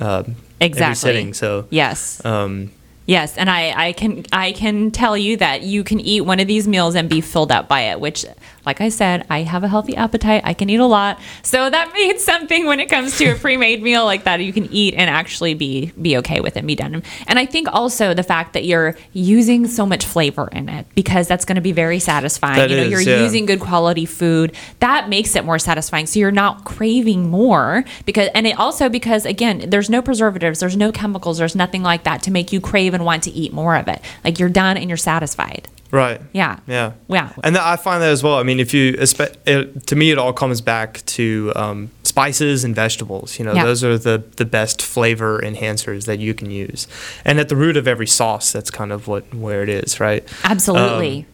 [0.00, 0.24] uh,
[0.60, 1.34] every sitting.
[1.34, 2.24] So Yes.
[2.24, 2.70] um,
[3.06, 6.48] Yes, and I, I can I can tell you that you can eat one of
[6.48, 8.26] these meals and be filled up by it, which
[8.66, 10.42] like I said, I have a healthy appetite.
[10.44, 11.20] I can eat a lot.
[11.42, 14.66] So that means something when it comes to a pre-made meal like that you can
[14.72, 17.02] eat and actually be be okay with it and be done.
[17.28, 21.28] And I think also the fact that you're using so much flavor in it because
[21.28, 22.56] that's going to be very satisfying.
[22.56, 23.22] That you know, is, you're yeah.
[23.22, 24.54] using good quality food.
[24.80, 26.06] That makes it more satisfying.
[26.06, 30.76] So you're not craving more because and it also because again, there's no preservatives, there's
[30.76, 33.76] no chemicals, there's nothing like that to make you crave and want to eat more
[33.76, 34.00] of it.
[34.24, 35.68] Like you're done and you're satisfied.
[35.96, 36.20] Right.
[36.32, 36.58] Yeah.
[36.66, 36.92] Yeah.
[37.08, 37.32] Yeah.
[37.42, 38.38] And I find that as well.
[38.38, 42.64] I mean, if you, espe- it, to me, it all comes back to um, spices
[42.64, 43.38] and vegetables.
[43.38, 43.64] You know, Yeah.
[43.64, 46.86] those are the, the best flavor enhancers that you can use.
[47.24, 50.22] And at the root of every sauce, that's kind of what where it is, right?
[50.44, 51.26] Absolutely.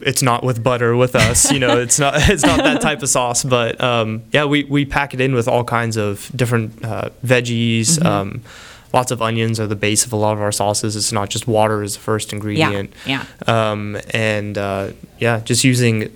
[0.00, 1.50] It's not with butter with us.
[1.50, 3.42] You know, it's not it's not that type of sauce.
[3.42, 7.98] But um, yeah, we, we pack it in with all kinds of different uh, veggies.
[7.98, 8.06] Mm-hmm.
[8.06, 8.42] Um,
[8.92, 10.96] lots of onions are the base of a lot of our sauces.
[10.96, 12.92] It's not just water as the first ingredient.
[13.06, 13.24] yeah.
[13.46, 16.14] um, and uh, yeah, just using.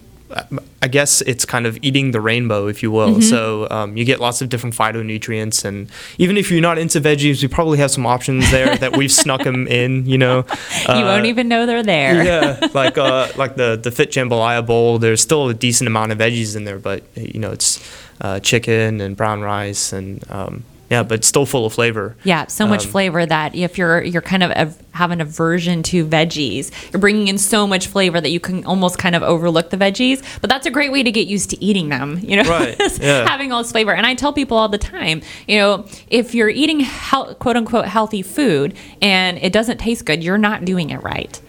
[0.81, 3.11] I guess it's kind of eating the rainbow, if you will.
[3.11, 3.21] Mm-hmm.
[3.21, 7.43] So um, you get lots of different phytonutrients, and even if you're not into veggies,
[7.43, 10.07] we probably have some options there that we've snuck them in.
[10.07, 10.47] You know,
[10.89, 12.25] you won't even know they're there.
[12.25, 14.99] yeah, like uh, like the the fit jambalaya bowl.
[14.99, 17.79] There's still a decent amount of veggies in there, but you know it's
[18.23, 22.17] uh, chicken and brown rice and um, yeah, but still full of flavor.
[22.23, 25.83] Yeah, so much Um, flavor that if you're you're kind of a, have an aversion
[25.85, 29.71] to veggies, you're bringing in so much flavor that you can almost kind of overlook
[29.71, 30.23] the veggies.
[30.43, 32.19] But that's a great way to get used to eating them.
[32.23, 33.27] You know, Right, yeah.
[33.29, 33.95] having all this flavor.
[33.95, 37.87] And I tell people all the time, you know, if you're eating hel- quote unquote
[37.87, 41.41] healthy food and it doesn't taste good, you're not doing it right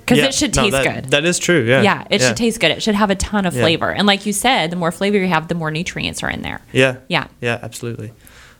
[0.00, 1.10] because Yeah, it should no, taste that- good.
[1.12, 1.62] That is true.
[1.62, 1.80] Yeah.
[1.82, 2.70] yeah, it should taste good.
[2.72, 3.62] It should have a ton of Yeah.
[3.62, 3.90] flavor.
[3.90, 6.60] And like you said, the more flavor you have, the more nutrients are in there.
[6.72, 6.96] Yeah.
[7.08, 7.28] Yeah.
[7.40, 8.12] Yeah, absolutely.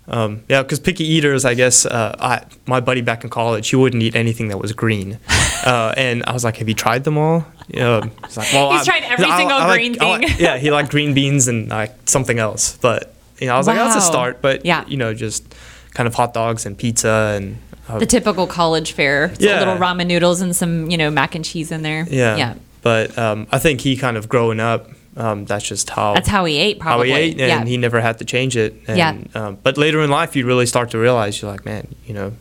[0.08, 3.76] Um, yeah, because picky eaters, I guess, uh, I, my buddy back in college, he
[3.76, 5.18] wouldn't eat anything that was green.
[5.62, 7.44] Uh, and I was like, have you tried them all?
[7.78, 10.36] Um, he's like, well, He's I- tried every I- single I like- green like- thing.
[10.40, 12.78] yeah, he liked green beans and like something else.
[12.80, 14.40] But, you know, I was like, that's a start.
[14.40, 14.86] But, Yeah.
[14.88, 15.44] you know, just
[15.92, 17.58] kind of hot dogs and pizza and.
[17.90, 19.24] Uh, The typical college fare.
[19.26, 19.58] It's Yeah.
[19.58, 22.06] a little ramen noodles and some, you know, mac and cheese in there.
[22.10, 22.36] yeah.
[22.38, 22.54] Yeah.
[22.80, 26.14] But um, I think he kind of growing up, um, that's just how.
[26.14, 27.64] That's how he ate, Probably how he ate, and yeah.
[27.64, 28.74] he never had to change it.
[28.86, 29.16] And, Yeah.
[29.34, 32.32] Um, but later in life, you really start to realize you're like, man, you know,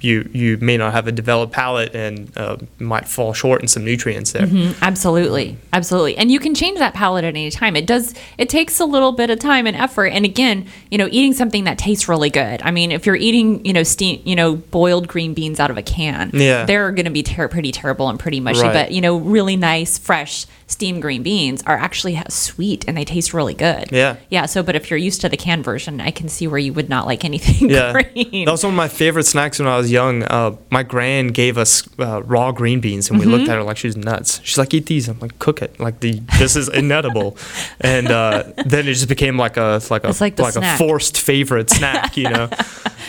[0.00, 3.84] you you may not have a developed palate and uh, might fall short in some
[3.86, 4.46] nutrients there.
[4.46, 5.56] Mm, absolutely.
[5.72, 6.16] Absolutely.
[6.18, 7.74] And you can change that palate at any time.
[7.74, 10.08] It does, it takes a little bit of time and effort.
[10.08, 12.60] And again, you know, eating something that tastes really good.
[12.62, 15.78] I mean, if you're eating, you know, steam, you know, boiled green beans out of
[15.78, 16.66] a can, Yeah.
[16.66, 18.60] they're going to be ter- pretty terrible and pretty mushy.
[18.60, 18.74] Right.
[18.74, 23.34] But, you know, really nice, fresh steamed green beans are actually sweet and they taste
[23.34, 23.92] really good.
[23.92, 24.16] Yeah.
[24.30, 24.46] Yeah.
[24.46, 26.88] So, but if you're used to the canned version, I can see where you would
[26.88, 28.46] not like anything Yeah, green.
[28.46, 30.22] that was one of my favorite snacks when I was young.
[30.24, 33.34] Uh, my grand gave us uh, raw green beans, and we Mm-hmm.
[33.34, 34.40] looked at her like she was nuts.
[34.42, 37.36] She's like, "Eat these." I'm like, "Cook it." Like the this is inedible,
[37.80, 41.18] and uh, then it just became like a like a It's like the a forced
[41.20, 42.48] favorite snack, you know.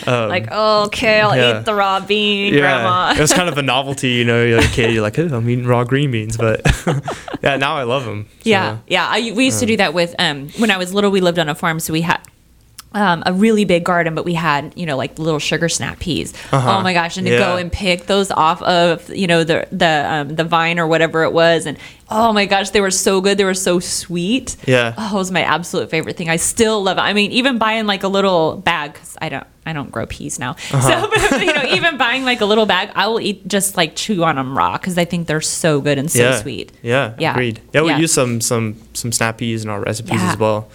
[0.06, 1.58] Um, like, okay, I'll yeah.
[1.58, 3.14] eat the raw bean, yeah, grandma.
[3.16, 4.44] it was kind of a novelty, you know.
[4.44, 6.60] You're like kid, you're like, oh, I'm eating raw green beans, but
[7.46, 8.28] yeah, now I love them.
[8.42, 9.06] Yeah, yeah.
[9.08, 11.10] I, we used to do that with um, when I was little.
[11.10, 12.20] We lived on a farm, so we had
[12.92, 16.32] um, a really big garden, but we had you know like little sugar snap peas.
[16.52, 16.78] Uh-huh.
[16.78, 17.16] Oh my gosh!
[17.16, 17.38] And to Yeah.
[17.40, 21.22] go and pick those off of you know the the um, the vine or whatever
[21.24, 21.76] it was, and
[22.10, 23.36] oh my gosh, they were so good.
[23.38, 24.56] They were so sweet.
[24.66, 24.94] Yeah.
[24.96, 26.30] Oh, it was my absolute favorite thing.
[26.30, 27.02] I still love it.
[27.02, 29.46] I mean, even buying like a little bag because I don't.
[29.68, 30.80] I don't grow peas now, Uh-huh.
[30.80, 33.96] so but, you know, even buying like a little bag, I will eat just like
[33.96, 36.70] chew on them raw because I think they're so good and so yeah, sweet.
[36.82, 37.32] Yeah, Yeah.
[37.32, 37.60] agreed.
[37.72, 37.98] Yeah, we Yeah.
[37.98, 40.68] use some some some snap peas in our recipes as well.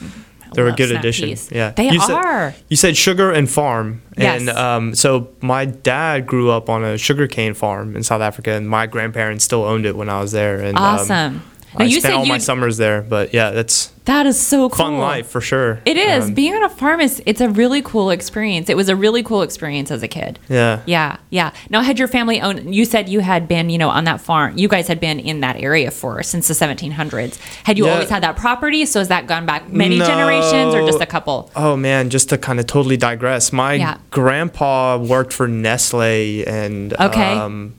[0.54, 1.30] They're a good addition.
[1.30, 1.50] peas.
[1.52, 2.54] Yeah, They you said- are.
[2.70, 4.56] you said sugar and farm, and Yes.
[4.58, 8.86] um, so my dad grew up on a sugarcane farm in South Africa, and my
[8.86, 10.58] grandparents still owned it when I was there.
[10.60, 11.44] And um, Awesome.
[11.78, 14.68] Now, I you spent said all my summers there, but yeah, that's That is so
[14.68, 14.78] cool.
[14.86, 15.80] fun life for sure.
[15.86, 16.26] It is.
[16.26, 18.70] Um, Being on a farm is it's a really cool experience.
[18.70, 20.38] It was a really cool experience as a kid.
[20.50, 20.82] yeah.
[20.86, 21.52] Yeah, yeah.
[21.70, 22.76] Now, had your family owned?
[22.76, 24.58] You said you had been, you know, on that farm.
[24.58, 27.38] You guys had been in that area for since the 1700s.
[27.64, 27.94] Had you Yeah.
[27.94, 28.86] always had that property?
[28.86, 30.06] So has that gone back many No.
[30.06, 31.50] generations, or just a couple?
[31.56, 33.96] Oh man, just to kind of totally digress, my Yeah.
[34.10, 37.34] grandpa worked for Nestle, and Okay.
[37.34, 37.74] um,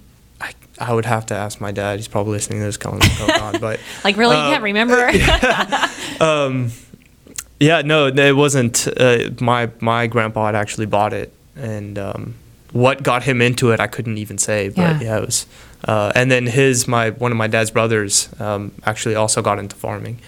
[0.78, 1.98] I, would have to ask my dad.
[1.98, 5.10] He's probably listening to this going, oh God, but Like, really, you Uh, can't remember?
[7.60, 8.88] yeah, no, it wasn't.
[8.96, 12.34] Uh, my my grandpa had actually bought it, and um,
[12.72, 14.68] what got him into it, I couldn't even say.
[14.68, 15.00] But Yeah.
[15.00, 15.46] yeah, it was.
[15.84, 19.76] Uh, and then his my one of my dad's brothers um, actually also got into
[19.76, 20.18] farming.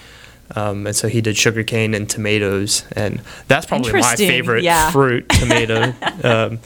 [0.56, 4.90] Um, and so he did sugarcane and tomatoes, and that's probably my favorite yeah.
[4.90, 5.94] fruit, tomato.
[6.22, 6.58] um,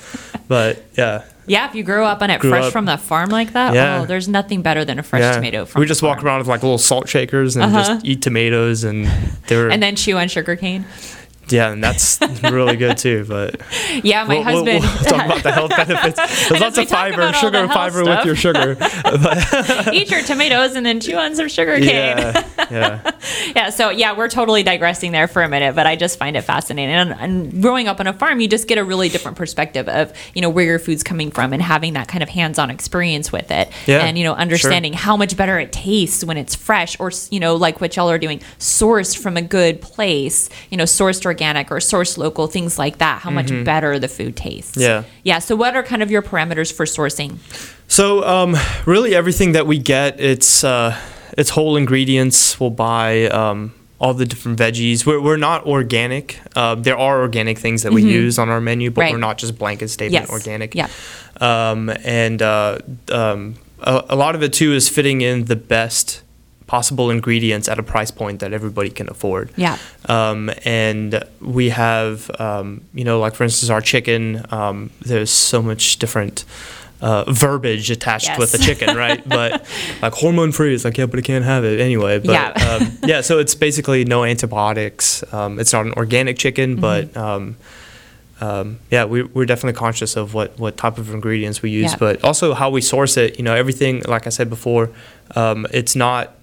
[0.49, 3.31] but yeah, yeah, if you grow up on it Grew fresh up- from the farm
[3.31, 4.01] like that, Yeah.
[4.03, 5.33] oh, there's nothing better than a fresh yeah.
[5.33, 6.27] tomato from we the just walk farm.
[6.27, 7.95] around with like little salt shakers and Uh-huh.
[7.95, 9.09] just eat tomatoes, and
[9.49, 10.85] they're and then chew on sugar cane.
[11.51, 13.25] Yeah, and that's really good too.
[13.29, 13.61] But
[14.05, 14.81] Yeah, my we'll, we'll- husband.
[14.81, 16.49] we'll talk about the health benefits.
[16.49, 18.77] There's lots of fiber, sugar, fiber with your sugar.
[19.93, 21.89] eat your tomatoes and then chew on some sugar cane.
[21.89, 23.11] yeah, yeah,
[23.57, 26.43] Yeah, so yeah, we're totally digressing there for a minute, but I just find it
[26.43, 26.95] fascinating.
[26.95, 30.13] And, and growing up on a farm, you just get a really different perspective of
[30.35, 33.51] you know where your food's coming from and having that kind of hands-on experience with
[33.51, 37.11] it, Yeah, and you know understanding how much better it tastes when it's fresh, or
[37.31, 41.25] you know like what y'all are doing, sourced from a good place, you know sourced
[41.25, 41.38] organic
[41.70, 43.20] or source local, things like that.
[43.22, 44.72] How much better the food tastes.
[44.72, 44.81] Mm-hmm.
[44.81, 45.05] Yeah.
[45.24, 45.38] yeah.
[45.38, 47.38] So what are kind of your parameters for sourcing?
[47.88, 50.96] So um, really, everything that we get, it's uh,
[51.37, 52.59] it's whole ingredients.
[52.61, 55.07] We'll buy um, all the different veggies.
[55.07, 56.38] We're, we're not organic.
[56.55, 59.05] Uh, there are organic things that we use on our menu, but Mm-hmm.
[59.07, 59.12] Right.
[59.12, 60.31] we're not just blanket statement Yes.
[60.31, 60.74] organic.
[60.74, 60.88] Yeah.
[61.40, 62.79] Um, and uh,
[63.11, 66.22] um, a, a lot of it too is fitting in the best
[66.69, 69.51] possible ingredients at a price point that everybody can afford.
[69.57, 69.77] Yeah.
[70.07, 74.45] Um, and we have, um, you know, like for instance, our chicken.
[74.51, 76.45] Um, there's so much different
[77.01, 79.27] uh, verbiage attached with the chicken, right?
[79.39, 79.65] but
[80.03, 82.19] like hormone free, it's like yeah, but I can't have it anyway.
[82.19, 82.79] But, Yeah.
[82.81, 83.23] um, yeah.
[83.23, 85.25] So it's basically no antibiotics.
[85.33, 86.81] Um, it's not an organic chicken, Mm-hmm.
[86.81, 87.57] but um,
[88.41, 91.99] um, yeah, we, we're definitely conscious of what, what type of ingredients we use, Yeah.
[91.99, 93.37] but also how we source it.
[93.39, 94.91] You know, everything, like I said before,
[95.35, 96.35] um, it's not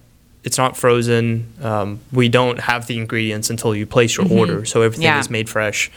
[0.46, 1.52] it's not frozen.
[1.62, 5.16] Um, we don't have the ingredients until you place your order, so everything Mm-hmm.
[5.16, 5.20] Yeah.
[5.20, 5.90] is made fresh.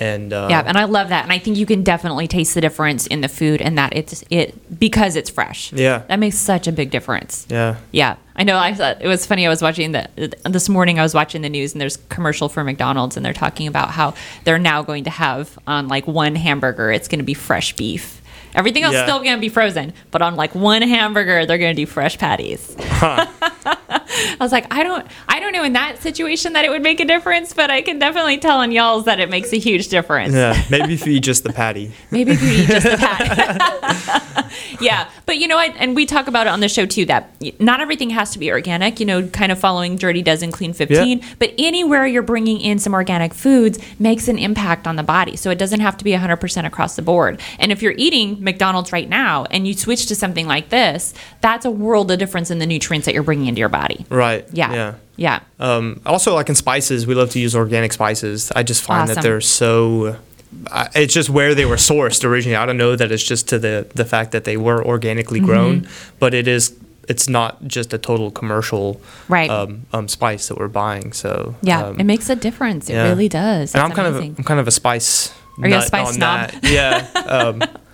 [0.00, 2.60] And uh, Yeah, and I love that, and I think you can definitely taste the
[2.60, 5.72] difference in the food, and that it's it because it's fresh.
[5.72, 6.02] Yeah.
[6.08, 7.46] that makes such a big difference.
[7.48, 8.58] yeah, Yeah, I know.
[8.58, 9.46] I thought it was funny.
[9.46, 10.08] I was watching the
[10.44, 10.98] this morning.
[10.98, 14.14] I was watching the news, and there's commercial for McDonald's, and they're talking about how
[14.44, 18.20] they're now going to have on like one hamburger, it's going to be fresh beef.
[18.56, 19.06] Everything else is Yeah.
[19.06, 22.18] still going to be frozen, but on like one hamburger, they're going to do fresh
[22.18, 22.74] patties.
[22.90, 26.98] I was like, I don't, I don't know in that situation that it would make
[27.00, 30.32] a difference, but I can definitely tell in y'all's that it makes a huge difference.
[30.34, 30.60] yeah.
[30.70, 31.92] Maybe if you eat just the patty.
[32.10, 34.52] Maybe if you eat just the pat.
[34.80, 35.74] yeah, but you know, what?
[35.78, 38.50] and we talk about it on the show too that not everything has to be
[38.50, 39.00] organic.
[39.00, 42.94] You know, kind of following Dirty Dozen Clean 15, but anywhere you're bringing in some
[42.94, 45.36] organic foods makes an impact on the body.
[45.36, 47.40] So it doesn't have to be 100% across the board.
[47.58, 51.66] And if you're eating McDonald's right now and you switch to something like this, that's
[51.66, 54.06] a world of difference in the nutrients that you're bringing into your body.
[54.08, 54.46] Right.
[54.52, 54.72] Yeah.
[54.72, 54.94] Yeah.
[55.16, 55.40] Yeah.
[55.60, 58.50] Um, also, like in spices, we love to use organic spices.
[58.56, 59.14] I just find Awesome.
[59.16, 60.16] that they're so.
[60.72, 62.56] I- It's just where they were sourced originally.
[62.56, 65.46] I don't know that it's just to the the fact that they were organically Mm-hmm.
[65.46, 66.72] grown, but it is.
[67.08, 69.48] It's not just a total commercial Right.
[69.48, 71.12] um, um, spice that we're buying.
[71.12, 71.84] So Yeah.
[71.86, 72.90] um, it makes a difference.
[72.90, 73.08] It yeah.
[73.08, 73.74] really does.
[73.74, 75.30] and I'm It's kind of I'm kind of a spice.
[75.62, 76.50] Are you a spice on snob?
[76.50, 76.64] That.
[76.68, 77.06] Yeah.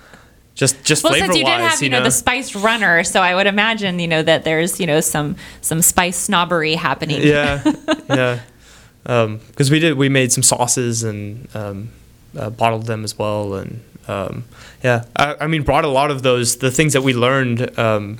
[0.62, 3.04] Um, just just Well, flavor since you did wise, have, you know, the spiced runner,
[3.04, 7.22] so I would imagine, you know, that there's, you know, some some spice snobbery happening.
[7.22, 7.62] yeah,
[8.08, 8.40] yeah.
[9.04, 11.90] Because we did, we made some sauces and um,
[12.38, 14.44] uh, bottled them as well, and um,
[14.84, 18.18] yeah, I, I mean, brought a lot of those the things that we learned um,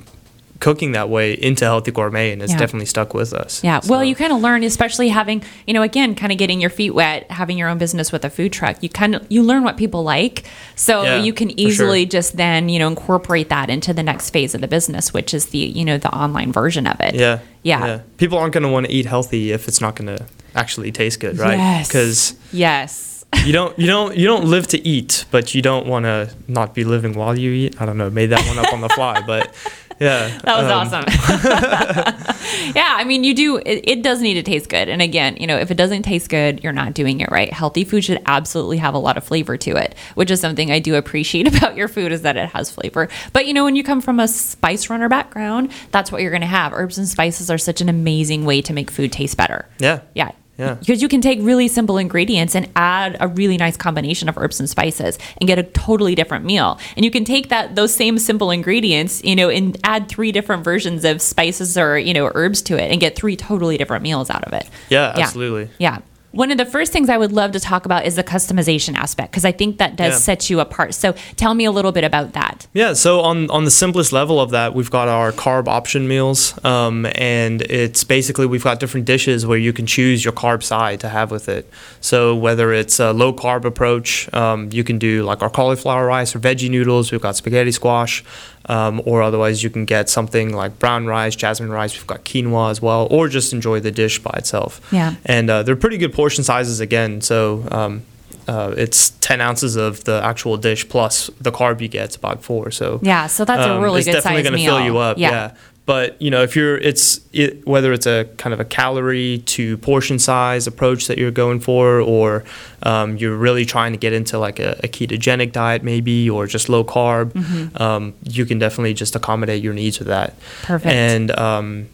[0.62, 2.58] cooking that way into healthy gourmet, and it's Yeah.
[2.58, 3.60] definitely stuck with us.
[3.64, 3.80] Yeah.
[3.80, 6.70] So, Well, you kind of learn, especially having, you know, again, kind of getting your
[6.70, 8.76] feet wet, having your own business with a food truck.
[8.80, 10.44] You kind of you learn what people like,
[10.76, 11.68] so Yeah, you can for sure.
[11.68, 15.34] easily just then, you know, incorporate that into the next phase of the business, which
[15.34, 17.14] is the, you know, the online version of it.
[17.16, 17.98] yeah, Yeah.
[18.16, 21.18] People aren't going to want to eat healthy if it's not going to actually taste
[21.20, 21.58] good, right?
[21.58, 21.88] Yes.
[21.88, 23.24] Because Yes.
[23.46, 26.74] you don't you don't you don't live to eat, but you don't want to not
[26.74, 27.74] be living while you eat.
[27.80, 29.54] I don't know, made that one up on the fly, but
[30.02, 32.72] yeah, That was um, awesome.
[32.74, 33.56] yeah, I mean, you do.
[33.58, 36.28] It, it does need to taste good, and again, you know, if it doesn't taste
[36.28, 37.52] good, you're not doing it right.
[37.52, 40.78] Healthy food should absolutely have a lot of flavor to it, which is something I
[40.78, 43.08] do appreciate about your food is that it has flavor.
[43.32, 46.40] But you know, when you come from a spice runner background, that's what you're going
[46.40, 46.72] to have.
[46.72, 49.68] Herbs and spices are such an amazing way to make food taste better.
[49.78, 50.32] Yeah, Yeah.
[50.58, 50.74] Yeah.
[50.74, 54.60] Because you can take really simple ingredients and add a really nice combination of herbs
[54.60, 56.78] and spices and get a totally different meal.
[56.96, 60.62] And you can take that those same simple ingredients, you know, and add three different
[60.62, 64.30] versions of spices or, you know, herbs to it and get three totally different meals
[64.30, 64.68] out of it.
[64.90, 65.70] yeah, absolutely.
[65.78, 66.00] Yeah.
[66.32, 69.30] One of the first things I would love to talk about is the customization aspect
[69.32, 70.18] because I think that does Yeah.
[70.18, 70.94] set you apart.
[70.94, 72.66] So tell me a little bit about that.
[72.72, 76.54] Yeah, so on on the simplest level of that, we've got our carb option meals,
[76.64, 81.00] um, and it's basically we've got different dishes where you can choose your carb side
[81.00, 81.70] to have with it.
[82.00, 86.34] So whether it's a low carb approach, um, you can do like our cauliflower rice
[86.34, 87.12] or veggie noodles.
[87.12, 88.24] We've got spaghetti squash,
[88.66, 91.94] um, or otherwise you can get something like brown rice, jasmine rice.
[91.94, 94.80] We've got quinoa as well, or just enjoy the dish by itself.
[94.92, 95.14] Yeah.
[95.26, 97.20] and uh, they're pretty good portion sizes again.
[97.20, 97.66] So.
[97.70, 98.02] Um,
[98.48, 102.06] uh, it's 10 ounces of the actual dish plus the carb you get.
[102.06, 102.72] It's about four.
[102.72, 104.76] So Yeah, so that's a um, really it's good definitely gonna meal.
[104.78, 105.16] fill you up.
[105.16, 105.30] Yeah.
[105.30, 105.54] Yeah.
[105.84, 109.76] But you know, if you're, it's it, whether it's a kind of a calorie to
[109.78, 112.44] portion size approach that you're going for, or
[112.84, 116.68] um, you're really trying to get into like a, a ketogenic diet, maybe, or just
[116.68, 117.34] low carb,
[117.80, 120.34] um, you can definitely just accommodate your needs with that.
[120.62, 120.94] Perfect.
[120.94, 121.88] And um,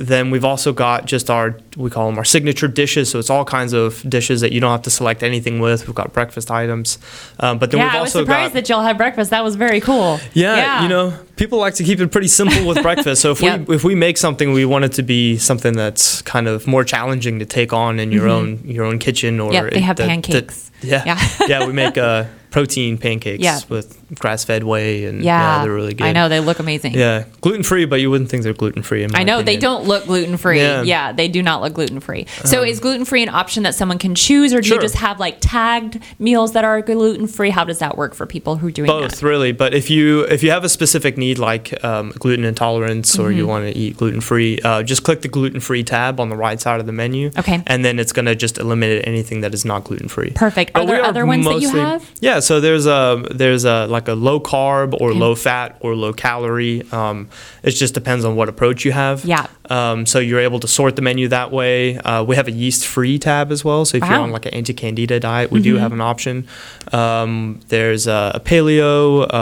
[0.00, 3.10] then we've also got just our we call them our signature dishes.
[3.10, 5.86] So it's all kinds of dishes that you don't have to select anything with.
[5.86, 6.98] We've got breakfast items,
[7.38, 9.30] um, but then yeah, we've I was surprised got that y'all had breakfast.
[9.30, 10.18] That was very cool.
[10.32, 13.20] yeah, you know, people like to keep it pretty simple with breakfast.
[13.20, 13.68] So if Yep.
[13.68, 16.82] we if we make something, we want it to be something that's kind of more
[16.84, 19.74] challenging to take on in your own your own kitchen or Mm-hmm.
[19.74, 20.70] they have that- pancakes.
[20.82, 21.46] yeah, Yeah.
[21.46, 23.60] yeah, we make uh, protein pancakes Yeah.
[23.68, 26.06] with grass fed whey, and Yeah, yeah, they're really good.
[26.06, 26.94] I know they look amazing.
[26.94, 29.06] Yeah, gluten free, but you wouldn't think they're gluten free.
[29.14, 30.58] I know they don't look gluten free.
[30.58, 30.82] Yeah.
[30.82, 31.08] Yeah.
[31.10, 32.26] Um, they do not look gluten free.
[32.44, 35.20] So is gluten free an option that someone can choose, or do you just have
[35.20, 37.50] like tagged meals that are gluten free?
[37.50, 39.22] How does that work for people who are doing both that?
[39.22, 43.28] really but if you if you have a specific need like um, gluten intolerance or
[43.30, 43.38] Mm-hmm.
[43.38, 46.36] you want to eat gluten free uh, just click the gluten free tab on the
[46.36, 47.62] right side of the menu Okay.
[47.66, 50.72] and then it's going to just eliminate anything that is not gluten free Perfect.
[50.74, 52.10] Are there other ones that you have?
[52.20, 56.12] yeah so there's a there's a like a low carb or low fat or low
[56.12, 57.28] calorie um,
[57.62, 59.46] it just depends on what approach you have Yeah.
[59.68, 61.96] um, so you're able to sort the menu that way.
[61.98, 63.84] Uh, we have a yeast-free tab as well.
[63.84, 64.22] So if you're Mm-hmm.
[64.24, 66.46] on like an anti-candida diet, we do have an option.
[66.92, 69.32] Um, there's a, a paleo.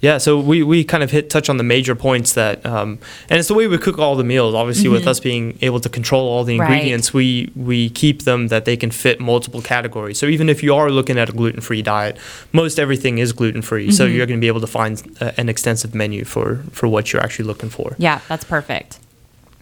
[0.00, 2.98] Yeah, so we, we kind of hit touch on the major points that, um,
[3.28, 4.54] and it's the way we cook all the meals.
[4.54, 6.60] Obviously, with us being able to control all the Mm-hmm.
[6.62, 6.70] Right.
[6.72, 10.18] ingredients, we we keep them that they can fit multiple categories.
[10.18, 12.16] So even if you are looking at a gluten free diet,
[12.52, 13.90] most everything is gluten free.
[13.90, 14.16] So Mm-hmm.
[14.16, 17.22] you're going to be able to find uh, an extensive menu for for what you're
[17.22, 17.94] actually looking for.
[17.98, 18.98] Yeah, that's perfect.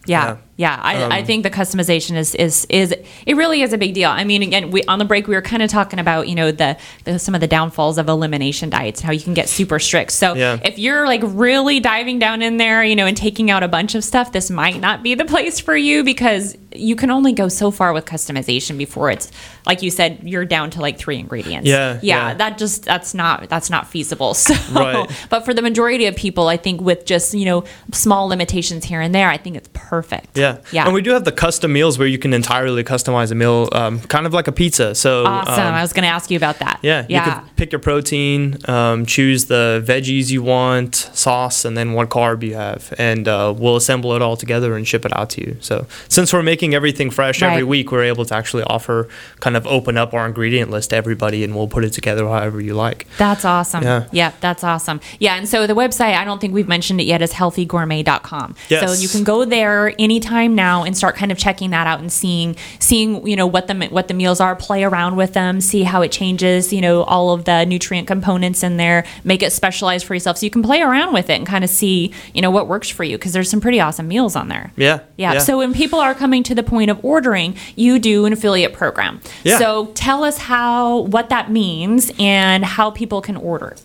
[0.05, 0.37] Yeah, Yeah.
[0.59, 0.77] Yeah.
[0.83, 2.93] I, I Um, think the customization is is is
[3.25, 4.09] it really is a big deal.
[4.09, 6.51] I mean, again, we on the break we were kind of talking about you know
[6.51, 9.79] the, the some of the downfalls of elimination diets, and how you can get super
[9.79, 10.11] strict.
[10.11, 10.59] So Yeah.
[10.63, 13.95] if you're like really diving down in there, you know, and taking out a bunch
[13.95, 17.47] of stuff, this might not be the place for you because you can only go
[17.47, 19.31] so far with customization before it's
[19.65, 21.67] like you said you're down to like three ingredients.
[21.69, 22.29] Yeah, yeah.
[22.29, 22.33] yeah.
[22.35, 24.33] That just that's not that's not feasible.
[24.49, 25.09] So, Right.
[25.29, 28.99] but for the majority of people, I think with just you know small limitations here
[29.01, 30.37] and there, I think it's perfect.
[30.37, 30.48] Yeah.
[30.71, 30.85] Yeah.
[30.85, 33.99] And we do have the custom meals where you can entirely customize a meal, um,
[34.01, 34.95] kind of like a pizza.
[34.95, 35.53] So Awesome.
[35.67, 36.79] um, I was going to ask you about that.
[36.81, 37.05] yeah, Yeah.
[37.09, 37.39] you Yeah.
[37.39, 42.43] can pick your protein, um, choose the veggies you want, sauce, and then what carb
[42.43, 45.57] you have, and uh, we'll assemble it all together and ship it out to you.
[45.59, 49.07] So since we're making everything fresh every week, we're able to actually offer,
[49.39, 52.59] kind of open up our ingredient list to everybody, and we'll put it together however
[52.61, 53.07] you like.
[53.17, 53.83] That's awesome.
[53.83, 54.03] Yeah.
[54.11, 54.99] Yeah, that's awesome.
[55.19, 58.55] Yeah, and so the website, I don't think we've mentioned it yet, is healthygourmet.com.
[58.69, 58.81] Yes.
[58.85, 62.11] So you can go there anytime now and start kind of checking that out and
[62.11, 65.83] seeing seeing, you know, what the what the meals are, play around with them, see
[65.83, 70.05] how it changes, you know, all of the nutrient components in there, make it specialized
[70.05, 72.51] for yourself so you can play around with it and kind of see, you know,
[72.51, 74.71] what works for you because there's some pretty awesome meals on there.
[74.75, 74.99] Yeah.
[75.17, 75.39] Yeah.
[75.39, 79.21] So when people are coming to the point of ordering, you do an affiliate program.
[79.43, 79.57] Yeah.
[79.57, 83.75] So tell us how what that means and how people can order.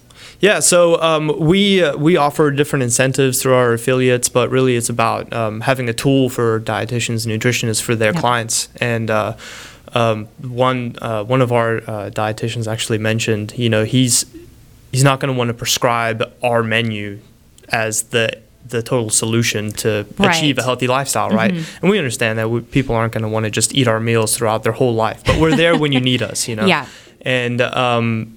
[0.41, 4.89] Yeah, so um, we uh, we offer different incentives through our affiliates, but really it's
[4.91, 8.21] about um, having a tool for dietitians and nutritionists for their Yep.
[8.21, 8.69] clients.
[8.81, 9.37] And uh,
[9.95, 14.27] um, one uh, one of our uh, dietitians actually mentioned, you know, he's
[14.93, 17.21] he's not going to want to prescribe our menu
[17.71, 18.29] as the
[18.67, 20.37] the total solution to Right.
[20.37, 21.53] achieve a healthy lifestyle, right?
[21.83, 24.37] And we understand that we, people aren't going to want to just eat our meals
[24.37, 26.67] throughout their whole life, but we're there when you need us, you know.
[26.75, 26.87] Yeah.
[27.21, 28.34] And um,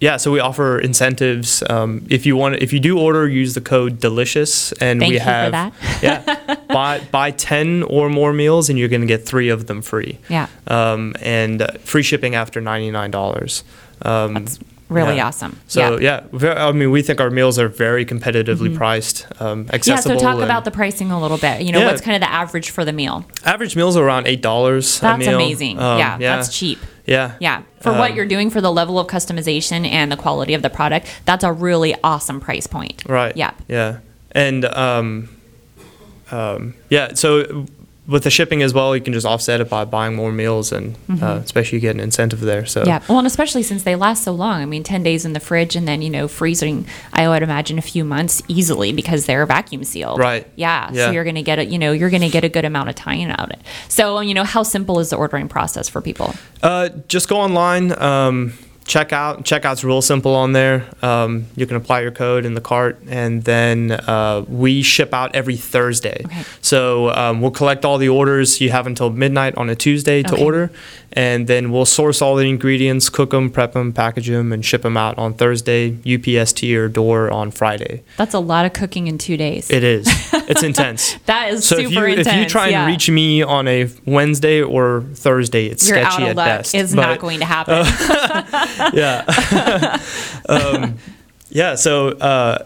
[0.00, 1.62] yeah, so we offer incentives.
[1.68, 5.18] Um, if you want, if you do order, use the code Delicious, and Thank we
[5.18, 5.72] have that.
[6.02, 9.82] yeah, buy buy ten or more meals, and you're going to get three of them
[9.82, 10.18] free.
[10.28, 10.48] Yeah.
[10.68, 13.64] Um, and uh, free shipping after ninety nine dollars.
[14.02, 14.46] Um,
[14.88, 15.26] really yeah.
[15.26, 15.58] awesome.
[15.66, 16.20] So yeah.
[16.20, 16.44] Mm-hmm.
[16.44, 20.40] yeah, I mean, we think our meals are very competitively priced, um, Yeah, so talk
[20.40, 21.62] about the pricing a little bit.
[21.62, 21.86] You know, Yeah.
[21.86, 23.24] what's kind of the average for the meal?
[23.44, 25.00] average meals are around eight dollars.
[25.00, 25.78] That's amazing.
[25.78, 26.78] Um, yeah, that's cheap.
[27.06, 27.32] Yeah.
[27.40, 30.60] Yeah, for what Um, you're doing for the level of customization and the quality of
[30.60, 33.02] the product, that's a really awesome price point.
[33.08, 33.34] Right.
[33.34, 33.52] Yeah.
[33.66, 33.98] Yeah.
[34.32, 35.30] And um,
[36.30, 37.66] um, yeah, so
[38.08, 40.96] with the shipping as well, you can just offset it by buying more meals, and
[41.22, 42.64] uh, especially you get an incentive there.
[42.64, 42.88] So Mm-hmm.
[42.88, 43.02] Yeah.
[43.08, 44.62] Well, and especially since they last so long.
[44.62, 47.78] I mean, 10 days in the fridge and then, you know, freezing, I would imagine
[47.78, 50.18] a few months easily because they're vacuum sealed.
[50.18, 50.46] Right.
[50.56, 50.90] Yeah.
[50.92, 51.06] Yeah.
[51.06, 52.94] So you're going to get a you know, you're to get a good amount of
[52.94, 53.60] time out of it.
[53.88, 56.34] So, you know, how simple is the ordering process for people?
[56.62, 58.54] Uh, just go online, um,
[58.88, 59.44] check out.
[59.44, 60.84] Checkout's real simple on there.
[61.02, 65.34] Um, you can apply your code in the cart, and then uh, we ship out
[65.36, 66.22] every Thursday.
[66.24, 66.42] Okay.
[66.60, 68.60] So um, we'll collect all the orders.
[68.60, 70.42] You have until midnight on a Tuesday to Okay.
[70.44, 70.70] order,
[71.12, 74.82] and then we'll source all the ingredients, cook them, prep them, package them, and ship
[74.82, 75.96] them out on Thursday.
[76.06, 78.02] UPS to your door on Friday.
[78.16, 79.70] That's a lot of cooking in two days.
[79.70, 80.08] It is.
[80.48, 81.14] It's intense.
[81.26, 82.28] that is So super if you intense.
[82.28, 82.86] if you try and yeah.
[82.86, 86.46] reach me on a Wednesday or Thursday, it's you're sketchy out of at luck.
[86.46, 86.74] best.
[86.74, 87.74] It's But- not going to happen.
[88.92, 90.00] yeah.
[90.48, 90.98] um,
[91.50, 91.74] yeah.
[91.74, 92.64] So uh,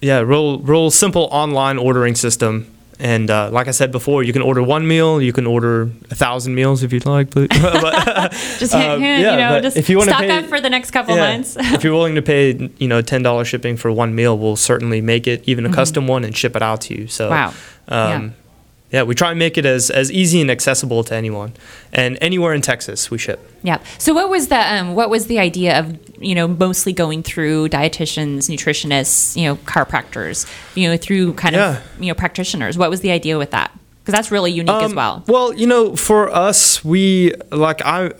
[0.00, 2.70] yeah, real real simple online ordering system.
[3.00, 5.20] And uh, like I said before, you can order one meal.
[5.20, 7.34] You can order a thousand meals if you'd like.
[7.34, 10.60] But, but just Um, hint, yeah, you know, just if you stock pay- up for
[10.60, 11.56] the next couple yeah, months.
[11.58, 15.00] if you're willing to pay, you know, ten dollars shipping for one meal, we'll certainly
[15.00, 17.08] make it even a custom one and ship it out to you.
[17.08, 17.34] So Mm-hmm.
[17.34, 18.14] Wow.
[18.14, 18.30] Um, yeah.
[19.02, 21.52] We try and make it as, as easy and accessible to anyone,
[21.92, 23.40] and anywhere in Texas we ship.
[23.62, 23.78] Yeah.
[23.98, 27.68] So what was the um, what was the idea of you know mostly going through
[27.70, 31.78] dietitians, nutritionists, you know, chiropractors, you know, through kind Yeah.
[31.78, 32.78] of you know practitioners?
[32.78, 33.70] What was the idea with that?
[34.00, 35.24] Because that's really unique as Um, well.
[35.26, 38.10] Well, you know, for us, we like I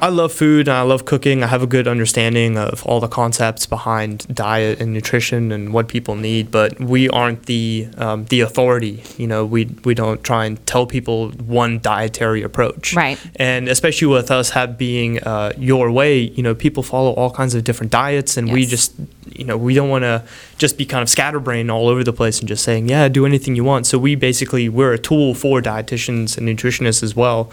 [0.00, 1.42] I love food and I love cooking.
[1.42, 5.88] I have a good understanding of all the concepts behind diet and nutrition and what
[5.88, 9.02] people need, but we aren't the um, the authority.
[9.16, 12.94] You know, we we don't try and tell people one dietary approach.
[12.94, 13.18] Right.
[13.36, 17.54] And especially with us have being uh, your way, you know, people follow all kinds
[17.54, 18.92] of different diets, and we just
[19.34, 20.24] you know, we don't want to
[20.58, 23.56] just be kind of scatterbrained all over the place and just saying, yeah, do anything
[23.56, 23.86] you want.
[23.86, 27.50] So we basically we're a tool for dietitians and nutritionists as well,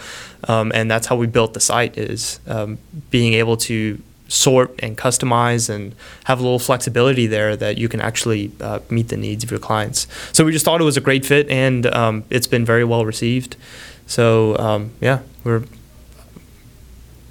[0.47, 2.77] um, and that's how we built the site is um,
[3.09, 7.99] being able to sort and customize and have a little flexibility there that you can
[7.99, 10.07] actually uh, meet the needs of your clients.
[10.31, 13.05] So we just thought it was a great fit, and um, it's been very well
[13.05, 13.57] received.
[14.07, 15.63] So um, yeah, we're.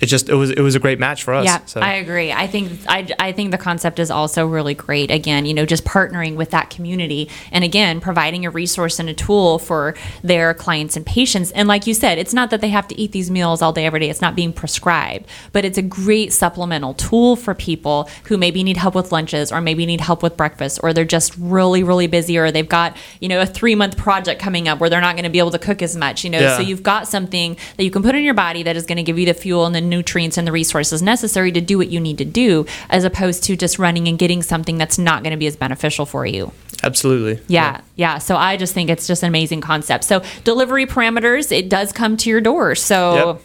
[0.00, 1.44] It just it was it was a great match for us.
[1.44, 1.80] Yeah, so.
[1.80, 2.32] I agree.
[2.32, 5.10] I think I, I think the concept is also really great.
[5.10, 9.14] Again, you know, just partnering with that community, and again, providing a resource and a
[9.14, 11.50] tool for their clients and patients.
[11.52, 13.84] And like you said, it's not that they have to eat these meals all day
[13.84, 14.08] every day.
[14.08, 18.78] It's not being prescribed, but it's a great supplemental tool for people who maybe need
[18.78, 22.38] help with lunches, or maybe need help with breakfast, or they're just really really busy,
[22.38, 25.24] or they've got you know a three month project coming up where they're not going
[25.24, 26.24] to be able to cook as much.
[26.24, 26.56] You know, Yeah.
[26.56, 29.02] so you've got something that you can put in your body that is going to
[29.02, 32.00] give you the fuel and the nutrients and the resources necessary to do what you
[32.00, 35.36] need to do, as opposed to just running and getting something that's not going to
[35.36, 36.52] be as beneficial for you.
[36.82, 37.42] Absolutely.
[37.48, 38.18] Yeah, yeah.
[38.18, 40.04] So I just think it's just an amazing concept.
[40.04, 42.74] So delivery parameters, it does come to your door.
[42.74, 43.14] So.
[43.14, 43.42] Yep.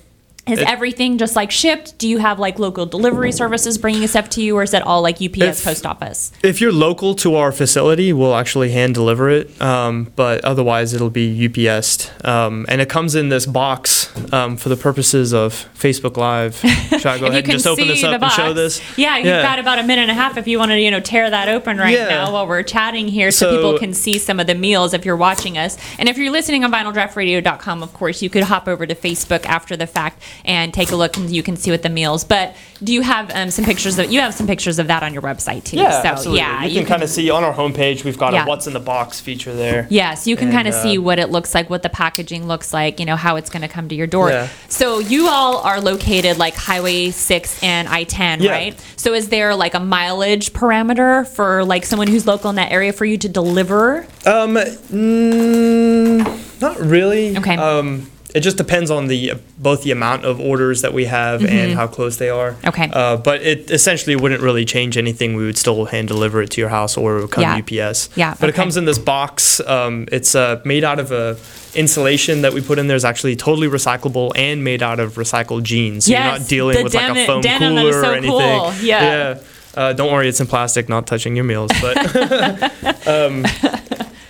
[0.48, 1.98] Is It- everything just like shipped?
[1.98, 5.02] Do you have like local delivery services bringing stuff to you, or is it all
[5.02, 6.32] like UPS If- post office?
[6.44, 9.60] If you're local to our facility, we'll actually hand deliver it.
[9.60, 12.12] Um, but otherwise, it'll be UPS.
[12.24, 16.56] Um, and it comes in this box um, for the purposes of Facebook Live.
[16.90, 18.80] Should I go ahead you and just open this up and show this?
[18.98, 21.00] Yeah, you've got about a minute and a half if you want to, you know,
[21.00, 22.08] tear that open right Yeah.
[22.08, 25.06] now while we're chatting here so, So- people can see some of the meals if
[25.06, 25.76] you're watching us.
[25.98, 29.76] And if you're listening on vinyldraughtradio.com, of course, you could hop over to Facebook after
[29.76, 32.24] the fact and take a look and you can see what the meals.
[32.24, 35.14] But do you have um, some pictures of you have some pictures of that on
[35.14, 35.78] your website too?
[35.78, 36.40] Yeah, so absolutely.
[36.40, 38.44] yeah, you, can, kind of see on our homepage, we've got Yeah.
[38.44, 39.88] a what's in the box feature there.
[39.90, 42.74] Yes, you can kind of uh, see what it looks like, what the packaging looks
[42.74, 44.30] like, you know, how it's going to come to your door.
[44.30, 44.50] Yeah.
[44.68, 48.52] So you all are located like Highway 6 and I-10, Yeah.
[48.52, 48.84] right?
[48.98, 52.92] So is there like a mileage parameter for like someone who's local in that area
[52.94, 54.06] for you to deliver?
[54.26, 57.38] Um, mm, not really.
[57.38, 57.56] Okay.
[57.56, 61.72] Um, it just depends on the both the amount of orders that we have and
[61.74, 62.52] how close they are.
[62.52, 62.68] Mm-hmm.
[62.68, 62.90] Okay.
[62.92, 65.36] Uh, but it essentially wouldn't really change anything.
[65.38, 67.56] We would still hand deliver it to your house, or it would come Yeah.
[67.86, 68.10] UPS.
[68.16, 69.62] Yeah, But it comes in this box.
[69.62, 71.38] Um, it's uh, made out of a
[71.76, 75.64] insulation that we put in there is actually totally recyclable and made out of recycled
[75.64, 76.06] jeans.
[76.06, 78.32] So you're not dealing with like a foam cooler so or anything.
[78.32, 78.74] cool.
[78.82, 79.04] Yeah.
[79.04, 79.40] Yeah.
[79.76, 81.72] Uh, don't worry, it's in plastic, not touching your meals.
[81.82, 81.98] But
[83.08, 83.46] um,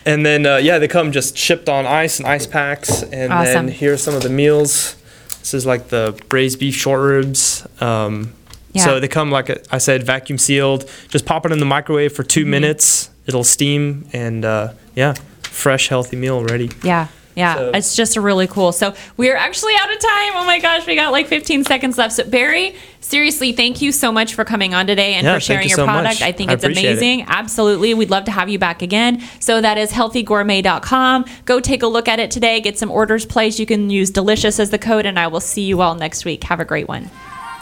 [0.06, 3.04] and then uh, yeah, they come just shipped on ice and ice packs.
[3.04, 3.54] And Awesome.
[3.54, 4.96] then here's some of the meals.
[5.40, 7.66] This is like the braised beef short ribs.
[7.82, 8.34] Um,
[8.74, 8.84] Yeah.
[8.86, 10.90] So they come like I said, vacuum sealed.
[11.08, 12.50] Just pop it in the microwave for 2 Mm-hmm.
[12.50, 13.10] minutes.
[13.28, 16.70] It'll steam and uh, yeah, fresh healthy meal ready.
[16.84, 17.08] Yeah.
[17.36, 18.72] Yeah, So- it's just really cool.
[18.72, 20.32] So we're actually out of time.
[20.36, 22.14] Oh my gosh, we got like 15 seconds left.
[22.14, 25.64] So Barry, seriously, thank you so much for coming on today and Yeah, for sharing
[25.64, 26.02] you your so much.
[26.04, 26.22] product.
[26.22, 26.98] I think I it's appreciate it.
[26.98, 27.26] amazing.
[27.28, 27.94] Absolutely.
[27.94, 29.22] We'd love to have you back again.
[29.42, 31.26] So that is healthygourmet.com.
[31.46, 32.62] Go take a look at it today.
[32.62, 33.60] Get some orders placed.
[33.60, 36.46] You can use delicious as the code and I will see you all next week.
[36.46, 37.10] Have a great one.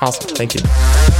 [0.02, 0.36] Awesome.
[0.36, 1.13] Thank you.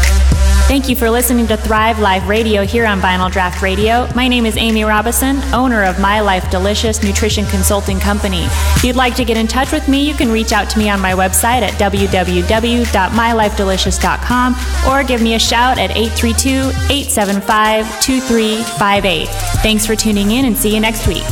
[0.66, 4.08] Thank you for listening to Thrive Life Radio here on Vinyl Draught Radio.
[4.16, 8.46] My name is Amy Robison, owner of My Life Delicious Nutrition Consulting Company.
[8.76, 10.90] If you'd like to get in touch with me, you can reach out to me
[10.90, 14.56] on my website at www.mylifedelicious.com
[14.90, 16.50] or give me a shout at 832
[16.92, 19.28] 875 2358.
[19.62, 21.24] Thanks for tuning in and see you next week.